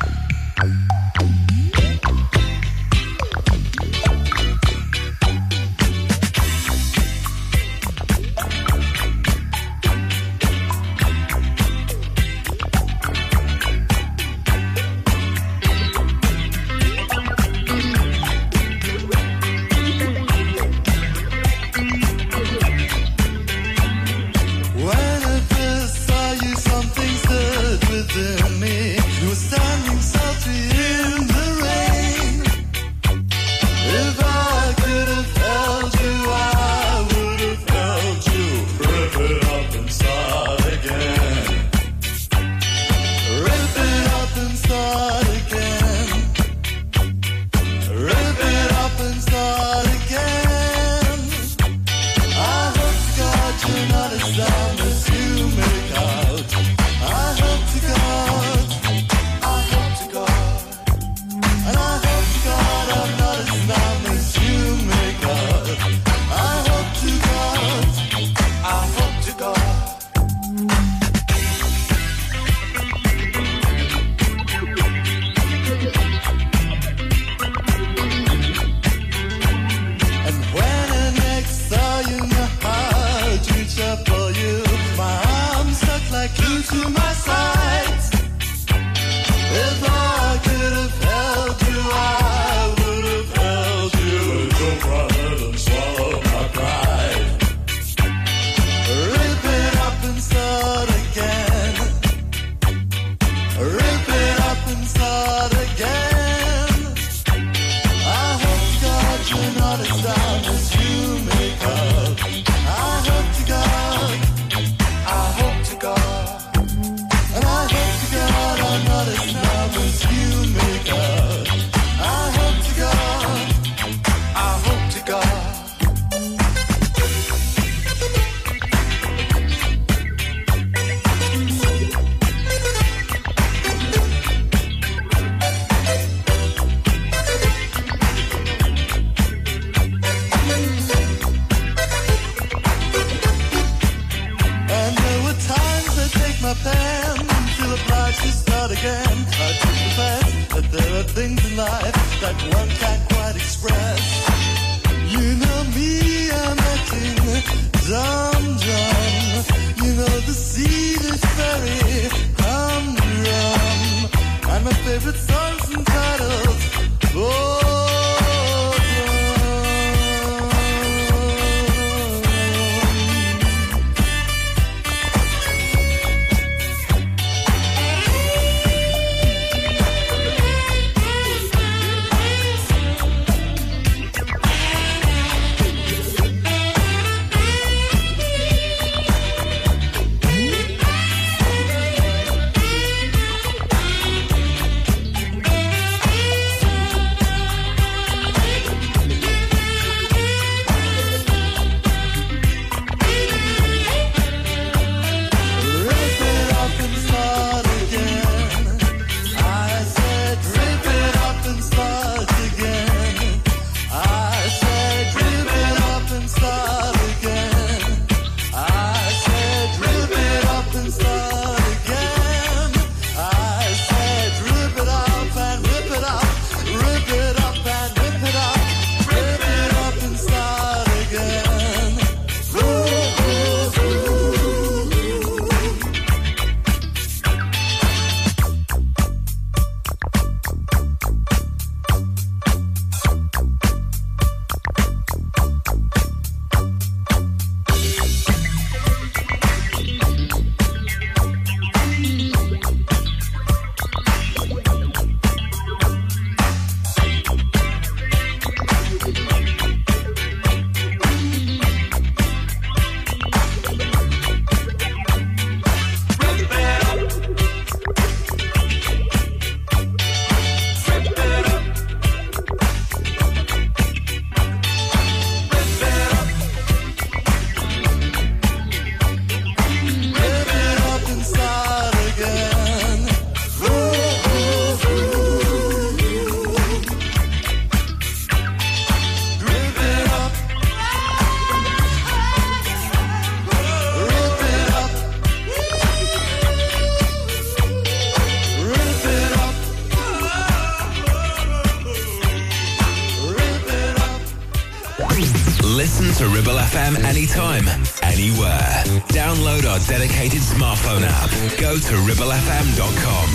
[305.84, 307.68] listen to Ribble FM anytime,
[308.02, 308.84] anywhere.
[309.10, 311.30] Download our dedicated smartphone app.
[311.60, 313.30] Go to ribblefm.com.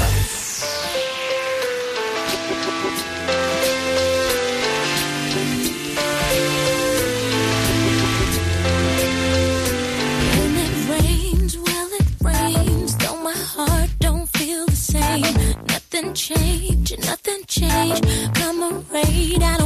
[15.69, 18.01] Nothing change, nothing change.
[18.35, 19.58] Come around.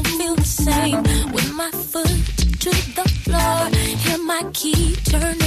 [4.43, 5.42] I keep turning.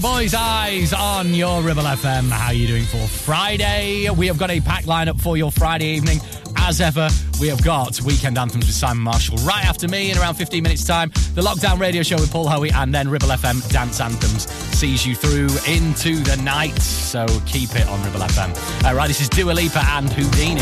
[0.00, 2.30] the boys' eyes on your Ribble FM.
[2.30, 4.08] How are you doing for Friday?
[4.10, 6.20] We have got a packed lineup for your Friday evening.
[6.56, 7.08] As ever,
[7.40, 10.84] we have got Weekend Anthems with Simon Marshall right after me in around 15 minutes'
[10.84, 11.10] time.
[11.34, 15.14] The Lockdown Radio Show with Paul Howie, and then Ribble FM Dance Anthems sees you
[15.14, 16.78] through into the night.
[16.80, 18.84] So keep it on Ribble FM.
[18.84, 20.60] All right, this is Dua Lipa and Houdini.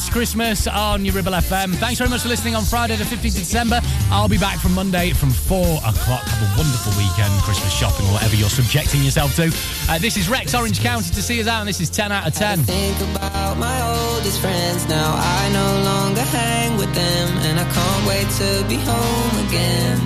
[0.00, 1.74] This Christmas on your Ribble FM.
[1.74, 3.80] Thanks very much for listening on Friday, the 15th of December.
[4.10, 6.24] I'll be back from Monday from 4 o'clock.
[6.24, 9.52] Have a wonderful weekend, Christmas shopping, or whatever you're subjecting yourself to.
[9.90, 12.26] Uh, this is Rex Orange County to see us out, and this is 10 out
[12.26, 12.62] of 10.
[12.62, 15.12] think about my oldest friends now.
[15.16, 19.98] I no longer hang with them, and I can't wait to be home again.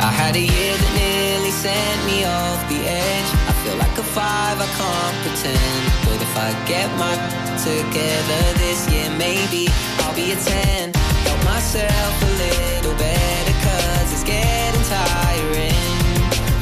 [0.00, 3.47] I had a year that nearly sent me off the edge.
[3.78, 5.84] Like a five, I can't pretend.
[6.04, 7.14] But if I get my
[7.62, 9.68] together this year, maybe
[10.00, 10.92] I'll be a ten.
[11.26, 15.98] Help myself a little better, cause it's getting tiring.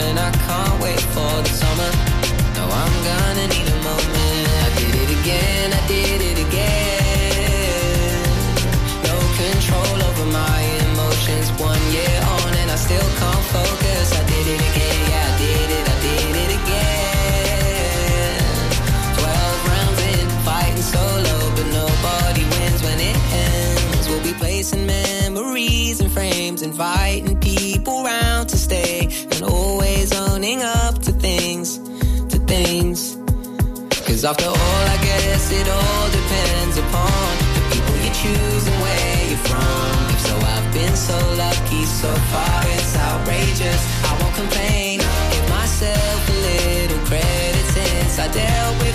[0.07, 1.96] And I can't wait for the summer.
[34.27, 39.45] After all, I guess it all depends upon the people you choose and where you're
[39.47, 40.19] from.
[40.19, 43.83] So, I've been so lucky so far, it's outrageous.
[44.03, 44.99] I won't complain.
[45.31, 48.86] Give myself a little credit since I dealt with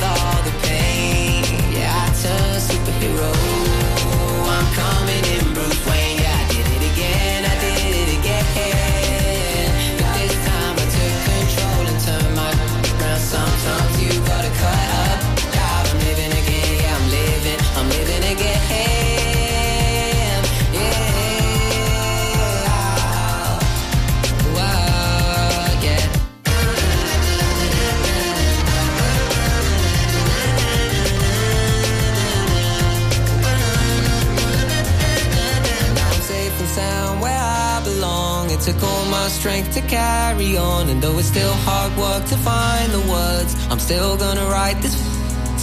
[38.51, 42.35] It took all my strength to carry on, and though it's still hard work to
[42.35, 44.95] find the words, I'm still gonna write this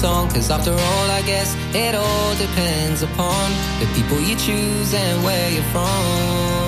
[0.00, 0.30] song.
[0.30, 5.50] Cause after all, I guess it all depends upon the people you choose and where
[5.50, 6.67] you're from.